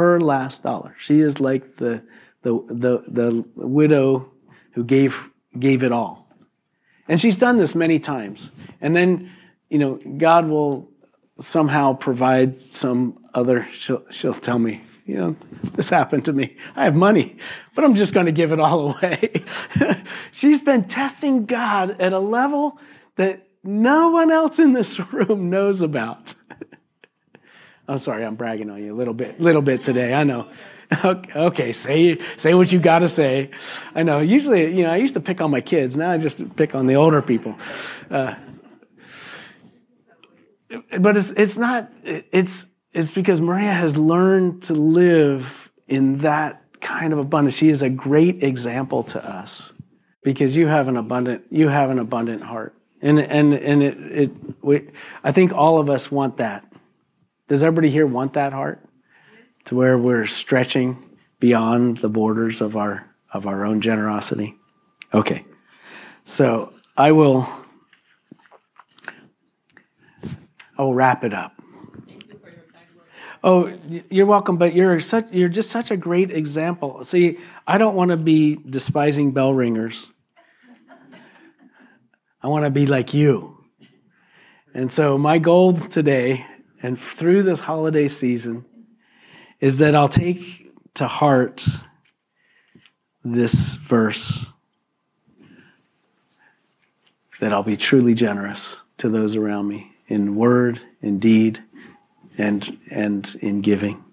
her 0.00 0.20
last 0.20 0.62
dollar. 0.62 0.94
She 0.98 1.20
is 1.20 1.40
like 1.40 1.76
the, 1.76 2.02
the, 2.42 2.52
the, 2.68 3.04
the 3.06 3.44
widow 3.54 4.30
who 4.72 4.84
gave, 4.84 5.28
gave 5.58 5.82
it 5.82 5.92
all. 5.92 6.26
And 7.08 7.20
she's 7.20 7.36
done 7.36 7.56
this 7.56 7.74
many 7.74 7.98
times. 7.98 8.50
And 8.80 8.94
then, 8.94 9.30
you 9.68 9.78
know, 9.78 10.00
God 10.16 10.48
will 10.48 10.90
somehow 11.38 11.94
provide 11.94 12.60
some 12.60 13.18
other, 13.34 13.68
she'll, 13.72 14.04
she'll 14.10 14.34
tell 14.34 14.58
me, 14.58 14.82
you 15.06 15.16
know, 15.16 15.36
this 15.74 15.90
happened 15.90 16.24
to 16.26 16.32
me. 16.32 16.56
I 16.76 16.84
have 16.84 16.94
money, 16.94 17.36
but 17.74 17.84
I'm 17.84 17.94
just 17.94 18.14
going 18.14 18.26
to 18.26 18.32
give 18.32 18.52
it 18.52 18.60
all 18.60 18.92
away. 18.92 19.44
she's 20.32 20.62
been 20.62 20.84
testing 20.84 21.46
God 21.46 22.00
at 22.00 22.12
a 22.12 22.18
level 22.20 22.78
that 23.16 23.48
no 23.64 24.10
one 24.10 24.30
else 24.30 24.58
in 24.58 24.72
this 24.72 25.00
room 25.12 25.50
knows 25.50 25.82
about. 25.82 26.34
I'm 27.90 27.98
sorry, 27.98 28.24
I'm 28.24 28.36
bragging 28.36 28.70
on 28.70 28.82
you 28.82 28.94
a 28.94 28.96
little 28.96 29.14
bit, 29.14 29.40
little 29.40 29.62
bit 29.62 29.82
today. 29.82 30.14
I 30.14 30.24
know. 30.24 30.48
Okay, 30.92 31.72
say 31.72 32.18
say 32.36 32.52
what 32.54 32.72
you 32.72 32.80
got 32.80 32.98
to 32.98 33.08
say. 33.08 33.50
I 33.94 34.02
know. 34.02 34.18
Usually, 34.18 34.76
you 34.76 34.82
know, 34.82 34.90
I 34.90 34.96
used 34.96 35.14
to 35.14 35.20
pick 35.20 35.40
on 35.40 35.48
my 35.48 35.60
kids. 35.60 35.96
Now 35.96 36.10
I 36.10 36.18
just 36.18 36.56
pick 36.56 36.74
on 36.74 36.88
the 36.88 36.96
older 36.96 37.22
people. 37.22 37.54
Uh, 38.10 38.34
but 40.98 41.16
it's 41.16 41.30
it's 41.30 41.56
not. 41.56 41.92
It's 42.02 42.66
it's 42.92 43.12
because 43.12 43.40
Maria 43.40 43.70
has 43.70 43.96
learned 43.96 44.64
to 44.64 44.74
live 44.74 45.70
in 45.86 46.18
that 46.18 46.60
kind 46.80 47.12
of 47.12 47.20
abundance. 47.20 47.54
She 47.54 47.68
is 47.68 47.84
a 47.84 47.90
great 47.90 48.42
example 48.42 49.04
to 49.04 49.24
us 49.24 49.72
because 50.24 50.56
you 50.56 50.66
have 50.66 50.88
an 50.88 50.96
abundant 50.96 51.44
you 51.52 51.68
have 51.68 51.90
an 51.90 52.00
abundant 52.00 52.42
heart, 52.42 52.74
and 53.00 53.20
and 53.20 53.54
and 53.54 53.80
it 53.80 53.96
it. 53.96 54.30
We, 54.60 54.88
I 55.22 55.30
think 55.30 55.52
all 55.52 55.78
of 55.78 55.88
us 55.88 56.10
want 56.10 56.38
that 56.38 56.66
does 57.50 57.64
everybody 57.64 57.90
here 57.90 58.06
want 58.06 58.34
that 58.34 58.52
heart? 58.52 58.80
To 59.64 59.74
where 59.74 59.98
we're 59.98 60.28
stretching 60.28 61.18
beyond 61.40 61.96
the 61.96 62.08
borders 62.08 62.60
of 62.60 62.76
our 62.76 63.12
of 63.34 63.48
our 63.48 63.64
own 63.64 63.80
generosity? 63.80 64.54
Okay. 65.12 65.44
So 66.22 66.72
I 66.96 67.10
will 67.10 67.48
I 70.78 70.82
will 70.82 70.94
wrap 70.94 71.24
it 71.24 71.34
up. 71.34 71.60
Oh, 73.42 73.76
you're 74.10 74.26
welcome, 74.26 74.56
but 74.56 74.72
you're 74.72 75.00
such 75.00 75.26
you're 75.32 75.48
just 75.48 75.70
such 75.70 75.90
a 75.90 75.96
great 75.96 76.30
example. 76.30 77.02
See, 77.02 77.38
I 77.66 77.78
don't 77.78 77.96
want 77.96 78.12
to 78.12 78.16
be 78.16 78.54
despising 78.54 79.32
bell 79.32 79.52
ringers. 79.52 80.12
I 82.40 82.46
want 82.46 82.64
to 82.64 82.70
be 82.70 82.86
like 82.86 83.12
you. 83.12 83.56
And 84.72 84.92
so, 84.92 85.18
my 85.18 85.38
goal 85.38 85.72
today 85.72 86.46
and 86.82 86.98
through 86.98 87.42
this 87.42 87.60
holiday 87.60 88.08
season 88.08 88.64
is 89.60 89.78
that 89.78 89.94
I'll 89.94 90.08
take 90.08 90.72
to 90.94 91.06
heart 91.06 91.64
this 93.24 93.74
verse 93.74 94.46
that 97.40 97.52
I'll 97.52 97.62
be 97.62 97.76
truly 97.76 98.14
generous 98.14 98.82
to 98.98 99.08
those 99.08 99.34
around 99.34 99.66
me 99.66 99.92
in 100.08 100.36
word, 100.36 100.80
in 101.00 101.18
deed, 101.18 101.62
and, 102.36 102.78
and 102.90 103.34
in 103.40 103.60
giving. 103.62 104.04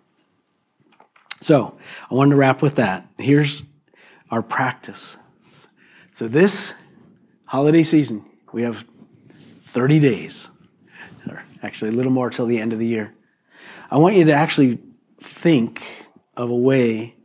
So, 1.41 1.77
I 2.10 2.15
wanted 2.15 2.32
to 2.32 2.36
wrap 2.38 2.62
with 2.62 2.75
that. 2.75 3.08
Here's 3.17 3.63
our 4.32 4.41
practice. 4.41 5.17
So, 6.13 6.27
this 6.27 6.73
holiday 7.45 7.84
season, 7.84 8.25
we 8.51 8.63
have 8.63 8.86
30 9.65 9.99
days, 9.99 10.49
actually 11.63 11.89
a 11.89 11.93
little 11.93 12.11
more 12.11 12.29
till 12.29 12.45
the 12.45 12.59
end 12.59 12.73
of 12.73 12.79
the 12.79 12.87
year. 12.87 13.13
I 13.89 13.97
want 13.97 14.15
you 14.15 14.25
to 14.25 14.33
actually 14.33 14.79
think 15.19 15.83
of 16.35 16.49
a 16.49 16.55
way 16.55 17.15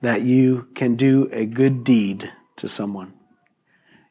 that 0.00 0.22
you 0.22 0.68
can 0.74 0.96
do 0.96 1.28
a 1.32 1.44
good 1.44 1.84
deed 1.84 2.30
to 2.56 2.68
someone. 2.68 3.14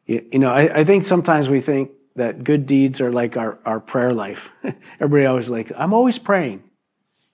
You, 0.06 0.28
you 0.32 0.40
know, 0.40 0.52
I, 0.52 0.80
I, 0.80 0.84
think 0.84 1.06
sometimes 1.06 1.48
we 1.50 1.62
think 1.62 1.92
that 2.16 2.44
good 2.44 2.66
deeds 2.66 3.00
are 3.00 3.12
like 3.12 3.38
our, 3.38 3.60
our 3.66 3.80
prayer 3.80 4.14
life. 4.14 4.52
Everybody 5.00 5.26
always 5.26 5.50
like, 5.50 5.72
I'm 5.78 5.94
always 5.94 6.20
praying. 6.20 6.64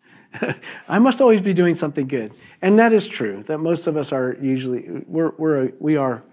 I 0.87 0.99
must 0.99 1.21
always 1.21 1.41
be 1.41 1.53
doing 1.53 1.75
something 1.75 2.07
good. 2.07 2.33
And 2.61 2.77
that 2.79 2.93
is 2.93 3.07
true, 3.07 3.43
that 3.43 3.59
most 3.59 3.87
of 3.87 3.97
us 3.97 4.11
are 4.11 4.35
usually, 4.41 5.03
we're, 5.07 5.31
we're, 5.37 5.71
we 5.79 5.95
are, 5.95 6.23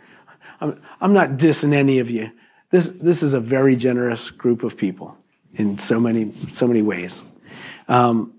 I'm, 0.60 0.80
I'm 1.00 1.12
not 1.12 1.32
dissing 1.32 1.72
any 1.72 1.98
of 1.98 2.10
you. 2.10 2.30
This, 2.70 2.88
this 2.88 3.22
is 3.22 3.34
a 3.34 3.40
very 3.40 3.76
generous 3.76 4.30
group 4.30 4.62
of 4.62 4.76
people 4.76 5.16
in 5.54 5.78
so 5.78 6.00
many, 6.00 6.32
so 6.52 6.66
many 6.66 6.82
ways. 6.82 7.24
Um, 7.88 8.34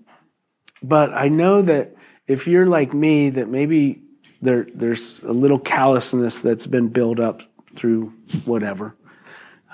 but 0.82 1.12
I 1.12 1.28
know 1.28 1.62
that 1.62 1.94
if 2.26 2.46
you're 2.46 2.66
like 2.66 2.94
me, 2.94 3.30
that 3.30 3.48
maybe 3.48 4.02
there, 4.40 4.66
there's 4.74 5.22
a 5.22 5.32
little 5.32 5.58
callousness 5.58 6.40
that's 6.40 6.66
been 6.66 6.88
built 6.88 7.20
up 7.20 7.42
through 7.74 8.12
whatever. 8.44 8.96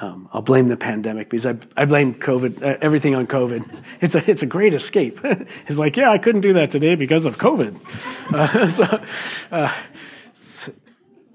Um, 0.01 0.29
I'll 0.33 0.43
blame 0.43 0.69
the 0.69 0.77
pandemic 0.77 1.29
because 1.29 1.45
I, 1.45 1.57
I 1.77 1.85
blame 1.85 2.15
COVID, 2.15 2.63
uh, 2.63 2.79
everything 2.81 3.17
on 3.17 3.27
COVID. 3.27 3.65
It's 4.01 4.15
a, 4.15 4.31
it's 4.31 4.43
a 4.43 4.47
great 4.47 4.75
escape. 4.75 5.19
it's 5.25 5.79
like, 5.79 5.97
yeah, 5.97 6.11
I 6.11 6.19
couldn't 6.19 6.43
do 6.43 6.53
that 6.53 6.71
today 6.71 6.95
because 6.95 7.25
of 7.25 7.37
COVID. 7.39 7.79
Uh, 8.29 8.69
so, 8.69 9.03
uh, 9.51 9.75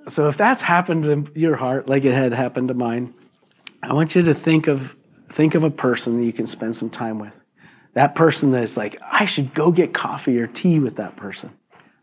so 0.07 0.29
if 0.29 0.37
that's 0.37 0.61
happened 0.61 1.03
to 1.03 1.39
your 1.39 1.55
heart, 1.55 1.87
like 1.87 2.05
it 2.05 2.13
had 2.13 2.31
happened 2.31 2.67
to 2.67 2.75
mine, 2.75 3.13
I 3.81 3.93
want 3.93 4.15
you 4.15 4.21
to 4.23 4.35
think 4.35 4.67
of, 4.67 4.95
think 5.33 5.55
of 5.55 5.63
a 5.63 5.71
person 5.71 6.19
that 6.19 6.25
you 6.25 6.31
can 6.31 6.45
spend 6.45 6.75
some 6.75 6.91
time 6.91 7.17
with. 7.17 7.41
That 7.93 8.13
person 8.13 8.51
that's 8.51 8.77
like, 8.77 9.01
I 9.01 9.25
should 9.25 9.53
go 9.53 9.71
get 9.71 9.93
coffee 9.93 10.39
or 10.39 10.47
tea 10.47 10.79
with 10.79 10.97
that 10.97 11.15
person. 11.15 11.51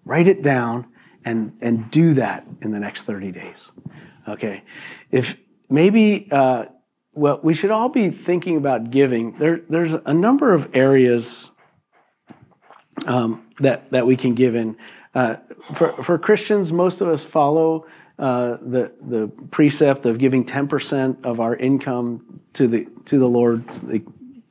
Write 0.04 0.26
it 0.26 0.42
down 0.42 0.86
and, 1.24 1.56
and 1.60 1.90
do 1.90 2.14
that 2.14 2.44
in 2.60 2.72
the 2.72 2.80
next 2.80 3.04
30 3.04 3.30
days. 3.30 3.70
Okay. 4.28 4.64
If 5.12 5.36
maybe, 5.68 6.28
uh, 6.30 6.66
well, 7.12 7.38
we 7.42 7.54
should 7.54 7.70
all 7.70 7.88
be 7.88 8.10
thinking 8.10 8.56
about 8.56 8.90
giving. 8.90 9.38
There, 9.38 9.60
there's 9.68 9.94
a 9.94 10.14
number 10.14 10.52
of 10.52 10.74
areas 10.74 11.52
um, 13.06 13.46
that, 13.60 13.90
that 13.90 14.06
we 14.06 14.16
can 14.16 14.34
give 14.34 14.56
in. 14.56 14.76
Uh, 15.14 15.36
for, 15.74 15.88
for 16.02 16.18
Christians, 16.18 16.72
most 16.72 17.00
of 17.00 17.08
us 17.08 17.24
follow 17.24 17.86
the, 18.20 18.92
the 19.00 19.28
precept 19.50 20.06
of 20.06 20.18
giving 20.18 20.44
10% 20.44 21.24
of 21.24 21.40
our 21.40 21.56
income 21.56 22.40
to 22.54 22.68
the, 22.68 22.86
to 23.06 23.18
the 23.18 23.28
Lord 23.28 23.64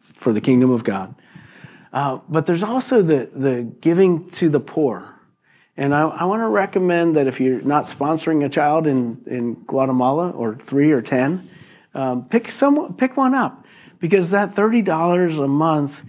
for 0.02 0.34
the 0.34 0.42
kingdom 0.42 0.72
of 0.72 0.84
God. 0.84 1.16
Uh, 1.92 2.20
but 2.30 2.46
there's 2.46 2.64
also 2.64 3.02
the, 3.02 3.30
the 3.34 3.64
giving 3.82 4.30
to 4.32 4.50
the 4.50 4.60
poor. 4.60 5.16
And 5.76 5.96
I, 5.96 6.02
I 6.02 6.26
want 6.26 6.42
to 6.42 6.48
recommend 6.48 7.16
that 7.16 7.28
if 7.28 7.40
you're 7.40 7.62
not 7.62 7.86
sponsoring 7.86 8.46
a 8.46 8.50
child 8.50 8.86
in, 8.86 9.24
in 9.26 9.54
Guatemala 9.56 10.32
or 10.32 10.56
three 10.56 10.92
or 10.92 11.02
10, 11.02 11.50
um, 11.94 12.26
pick, 12.26 12.52
some, 12.52 12.96
pick 12.96 13.18
one 13.18 13.34
up 13.34 13.66
because 14.00 14.32
that 14.32 14.54
$30 14.54 15.44
a 15.44 15.48
month 15.48 16.04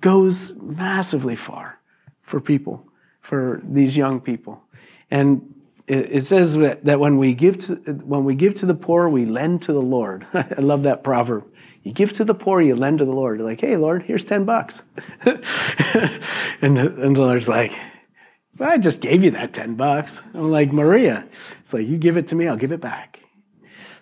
goes 0.00 0.54
massively 0.54 1.34
far 1.34 1.80
for 2.22 2.40
people, 2.40 2.86
for 3.20 3.60
these 3.64 3.96
young 3.96 4.20
people. 4.20 4.62
And 5.10 5.54
it, 5.90 6.24
says 6.24 6.56
that, 6.56 6.84
that 6.84 7.00
when, 7.00 7.18
we 7.18 7.34
give 7.34 7.58
to, 7.66 7.74
when 7.74 8.24
we 8.24 8.34
give 8.34 8.54
to 8.56 8.66
the 8.66 8.74
poor, 8.74 9.08
we 9.08 9.26
lend 9.26 9.62
to 9.62 9.72
the 9.72 9.82
Lord. 9.82 10.26
I 10.34 10.60
love 10.60 10.84
that 10.84 11.02
proverb. 11.02 11.46
You 11.82 11.92
give 11.92 12.12
to 12.14 12.24
the 12.24 12.34
poor, 12.34 12.60
you 12.60 12.74
lend 12.74 12.98
to 12.98 13.04
the 13.04 13.12
Lord. 13.12 13.38
You're 13.38 13.48
like, 13.48 13.60
hey, 13.60 13.76
Lord, 13.76 14.02
here's 14.02 14.24
10 14.24 14.44
bucks. 14.44 14.82
and, 15.24 16.78
and 16.78 17.16
the 17.16 17.20
Lord's 17.20 17.48
like, 17.48 17.72
well, 18.58 18.70
I 18.70 18.78
just 18.78 19.00
gave 19.00 19.24
you 19.24 19.30
that 19.32 19.54
10 19.54 19.76
bucks. 19.76 20.20
I'm 20.34 20.50
like, 20.50 20.72
Maria, 20.72 21.26
it's 21.62 21.72
like, 21.72 21.86
you 21.86 21.96
give 21.96 22.16
it 22.16 22.28
to 22.28 22.34
me, 22.34 22.46
I'll 22.46 22.56
give 22.56 22.72
it 22.72 22.80
back. 22.80 23.20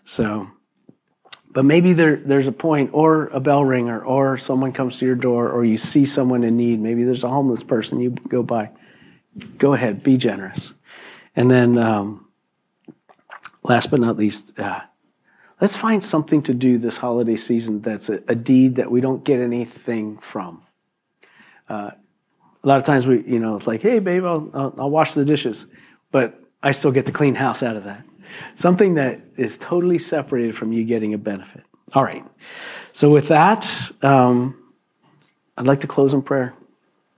So, 0.04 0.50
but 1.50 1.64
maybe 1.64 1.92
there, 1.92 2.16
there's 2.16 2.48
a 2.48 2.52
point, 2.52 2.90
or 2.92 3.28
a 3.28 3.40
bell 3.40 3.64
ringer, 3.64 4.04
or 4.04 4.38
someone 4.38 4.72
comes 4.72 4.98
to 4.98 5.06
your 5.06 5.14
door, 5.14 5.50
or 5.50 5.64
you 5.64 5.78
see 5.78 6.04
someone 6.04 6.42
in 6.42 6.56
need. 6.56 6.80
Maybe 6.80 7.04
there's 7.04 7.24
a 7.24 7.28
homeless 7.28 7.62
person 7.62 8.00
you 8.00 8.10
go 8.10 8.42
by. 8.42 8.70
Go 9.56 9.74
ahead, 9.74 10.02
be 10.02 10.16
generous. 10.16 10.74
And 11.38 11.48
then, 11.48 11.78
um, 11.78 12.26
last 13.62 13.92
but 13.92 14.00
not 14.00 14.16
least, 14.16 14.58
uh, 14.58 14.80
let's 15.60 15.76
find 15.76 16.02
something 16.02 16.42
to 16.42 16.52
do 16.52 16.78
this 16.78 16.96
holiday 16.96 17.36
season 17.36 17.80
that's 17.80 18.08
a, 18.08 18.20
a 18.26 18.34
deed 18.34 18.74
that 18.74 18.90
we 18.90 19.00
don't 19.00 19.22
get 19.22 19.38
anything 19.38 20.18
from. 20.18 20.64
Uh, 21.68 21.92
a 22.64 22.66
lot 22.66 22.78
of 22.78 22.82
times 22.82 23.06
we, 23.06 23.22
you 23.22 23.38
know, 23.38 23.54
it's 23.54 23.68
like, 23.68 23.82
hey, 23.82 24.00
babe, 24.00 24.24
I'll, 24.24 24.50
I'll, 24.52 24.74
I'll 24.78 24.90
wash 24.90 25.14
the 25.14 25.24
dishes, 25.24 25.64
but 26.10 26.42
I 26.60 26.72
still 26.72 26.90
get 26.90 27.06
the 27.06 27.12
clean 27.12 27.36
house 27.36 27.62
out 27.62 27.76
of 27.76 27.84
that. 27.84 28.04
Something 28.56 28.94
that 28.94 29.20
is 29.36 29.58
totally 29.58 30.00
separated 30.00 30.56
from 30.56 30.72
you 30.72 30.82
getting 30.82 31.14
a 31.14 31.18
benefit. 31.18 31.62
All 31.94 32.02
right. 32.02 32.24
So 32.92 33.10
with 33.10 33.28
that, 33.28 33.92
um, 34.02 34.60
I'd 35.56 35.68
like 35.68 35.82
to 35.82 35.86
close 35.86 36.14
in 36.14 36.22
prayer 36.22 36.52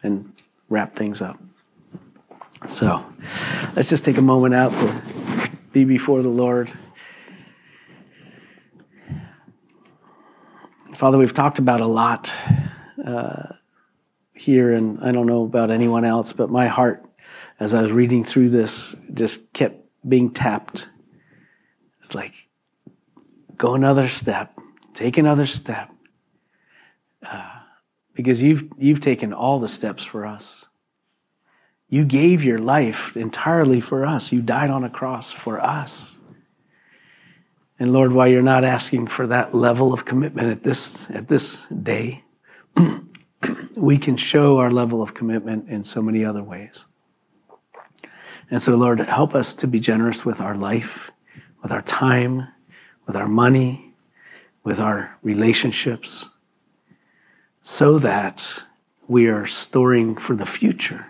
and 0.02 0.30
wrap 0.68 0.94
things 0.94 1.22
up. 1.22 1.40
So 2.66 3.05
let's 3.75 3.88
just 3.88 4.05
take 4.05 4.18
a 4.18 4.23
moment 4.23 4.55
out 4.55 4.73
to 4.73 5.51
be 5.73 5.85
before 5.85 6.23
the 6.23 6.29
Lord. 6.29 6.73
Father, 10.94 11.16
we've 11.18 11.35
talked 11.35 11.59
about 11.59 11.81
a 11.81 11.87
lot. 11.87 12.35
Uh, 13.05 13.55
here, 14.40 14.73
and 14.73 14.99
I 15.03 15.12
don't 15.12 15.27
know 15.27 15.44
about 15.44 15.70
anyone 15.70 16.05
else, 16.05 16.33
but 16.33 16.49
my 16.49 16.66
heart, 16.66 17.05
as 17.61 17.75
I 17.75 17.83
was 17.83 17.92
reading 17.92 18.25
through 18.25 18.49
this, 18.49 18.96
just 19.12 19.53
kept 19.53 19.85
being 20.09 20.31
tapped. 20.31 20.88
It's 21.99 22.14
like, 22.14 22.49
go 23.57 23.75
another 23.75 24.09
step, 24.09 24.59
take 24.94 25.18
another 25.18 25.44
step, 25.44 25.90
uh, 27.23 27.51
because 28.14 28.42
you've 28.42 28.64
you've 28.79 29.01
taken 29.01 29.35
all 29.35 29.59
the 29.59 29.68
steps 29.68 30.03
for 30.03 30.25
us. 30.25 30.66
You 31.90 32.05
gave 32.05 32.42
your 32.42 32.59
life 32.59 33.16
entirely 33.16 33.81
for 33.81 34.07
us. 34.07 34.33
You 34.33 34.40
died 34.40 34.70
on 34.70 34.85
a 34.85 34.90
cross 34.90 35.33
for 35.33 35.61
us. 35.61 36.18
And 37.79 37.92
Lord, 37.92 38.12
while 38.12 38.29
you're 38.29 38.42
not 38.42 38.62
asking 38.62 39.09
for 39.09 39.26
that 39.26 39.55
level 39.55 39.92
of 39.92 40.05
commitment 40.05 40.48
at 40.48 40.62
this 40.62 41.11
at 41.11 41.29
this 41.29 41.66
day, 41.66 42.22
we 43.76 43.98
can 43.98 44.16
show 44.16 44.59
our 44.59 44.70
level 44.70 45.03
of 45.03 45.14
commitment 45.14 45.68
in 45.68 45.83
so 45.83 46.00
many 46.00 46.24
other 46.24 46.42
ways. 46.42 46.87
And 48.50 48.61
so, 48.61 48.76
Lord, 48.76 49.00
help 49.00 49.35
us 49.35 49.55
to 49.55 49.66
be 49.66 49.81
generous 49.81 50.24
with 50.24 50.40
our 50.40 50.55
life, 50.55 51.11
with 51.62 51.72
our 51.72 51.83
time, 51.83 52.48
with 53.07 53.16
our 53.16 53.29
money, 53.29 53.94
with 54.62 54.79
our 54.79 55.16
relationships, 55.22 56.29
so 57.62 57.98
that 57.98 58.62
we 59.09 59.26
are 59.29 59.46
storing 59.46 60.16
for 60.16 60.37
the 60.37 60.46
future, 60.46 61.07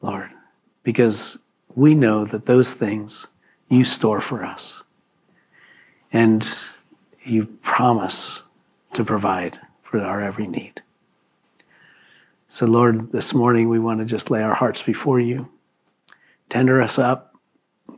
Lord, 0.00 0.30
because 0.82 1.38
we 1.74 1.94
know 1.94 2.24
that 2.24 2.46
those 2.46 2.72
things 2.72 3.26
you 3.68 3.84
store 3.84 4.20
for 4.20 4.44
us. 4.44 4.82
And 6.12 6.48
you 7.22 7.46
promise 7.62 8.42
to 8.94 9.04
provide 9.04 9.58
for 9.82 10.00
our 10.00 10.22
every 10.22 10.46
need. 10.46 10.82
So, 12.48 12.64
Lord, 12.64 13.12
this 13.12 13.34
morning 13.34 13.68
we 13.68 13.78
want 13.78 14.00
to 14.00 14.06
just 14.06 14.30
lay 14.30 14.42
our 14.42 14.54
hearts 14.54 14.82
before 14.82 15.20
you, 15.20 15.48
tender 16.48 16.80
us 16.80 16.98
up, 16.98 17.34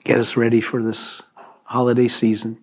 get 0.03 0.19
us 0.19 0.37
ready 0.37 0.61
for 0.61 0.83
this 0.83 1.23
holiday 1.63 2.09
season, 2.09 2.59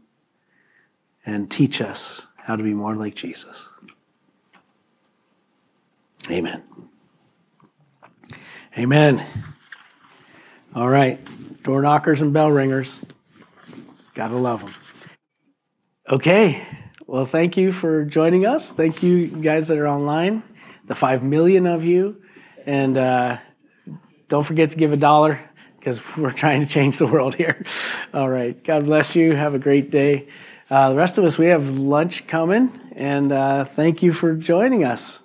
and 1.25 1.49
teach 1.49 1.81
us 1.81 2.27
how 2.35 2.57
to 2.57 2.63
be 2.63 2.73
more 2.73 2.95
like 2.95 3.15
Jesus. 3.15 3.69
Amen. 6.29 6.61
Amen. 8.77 9.25
All 10.75 10.87
right, 10.87 11.19
door 11.63 11.81
knockers 11.81 12.21
and 12.21 12.31
bell 12.31 12.51
ringers. 12.51 12.99
Gotta 14.13 14.35
love 14.35 14.61
them. 14.61 14.73
Okay. 16.07 16.63
Well, 17.07 17.25
thank 17.25 17.57
you 17.57 17.71
for 17.71 18.05
joining 18.05 18.45
us. 18.45 18.71
Thank 18.71 19.01
you 19.01 19.25
guys 19.29 19.69
that 19.69 19.79
are 19.79 19.87
online, 19.87 20.43
the 20.85 20.93
five 20.93 21.23
million 21.23 21.65
of 21.65 21.85
you. 21.85 22.21
And 22.67 22.99
uh, 22.99 23.37
don't 24.27 24.43
forget 24.43 24.69
to 24.71 24.77
give 24.77 24.93
a 24.93 24.97
dollar 24.97 25.49
because 25.79 25.99
we're 26.17 26.31
trying 26.31 26.63
to 26.63 26.67
change 26.67 26.99
the 26.99 27.07
world 27.07 27.33
here. 27.33 27.65
All 28.13 28.29
right. 28.29 28.63
God 28.63 28.85
bless 28.85 29.15
you. 29.15 29.35
Have 29.35 29.55
a 29.55 29.59
great 29.59 29.89
day. 29.89 30.27
Uh, 30.69 30.89
the 30.89 30.95
rest 30.95 31.17
of 31.17 31.23
us, 31.23 31.39
we 31.39 31.47
have 31.47 31.79
lunch 31.79 32.27
coming. 32.27 32.79
And 32.91 33.31
uh, 33.31 33.65
thank 33.65 34.03
you 34.03 34.11
for 34.11 34.35
joining 34.35 34.83
us. 34.83 35.19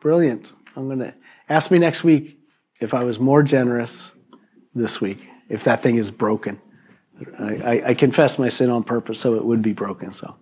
Brilliant. 0.00 0.54
I'm 0.74 0.86
going 0.86 1.00
to 1.00 1.14
ask 1.50 1.70
me 1.70 1.78
next 1.78 2.02
week 2.02 2.38
if 2.84 2.94
I 2.94 3.02
was 3.02 3.18
more 3.18 3.42
generous 3.42 4.12
this 4.74 5.00
week, 5.00 5.28
if 5.48 5.64
that 5.64 5.82
thing 5.82 5.96
is 5.96 6.10
broken. 6.10 6.60
I, 7.38 7.44
I, 7.44 7.82
I 7.88 7.94
confess 7.94 8.38
my 8.38 8.48
sin 8.48 8.70
on 8.70 8.84
purpose 8.84 9.20
so 9.20 9.34
it 9.34 9.44
would 9.44 9.62
be 9.62 9.72
broken. 9.72 10.12
So. 10.12 10.36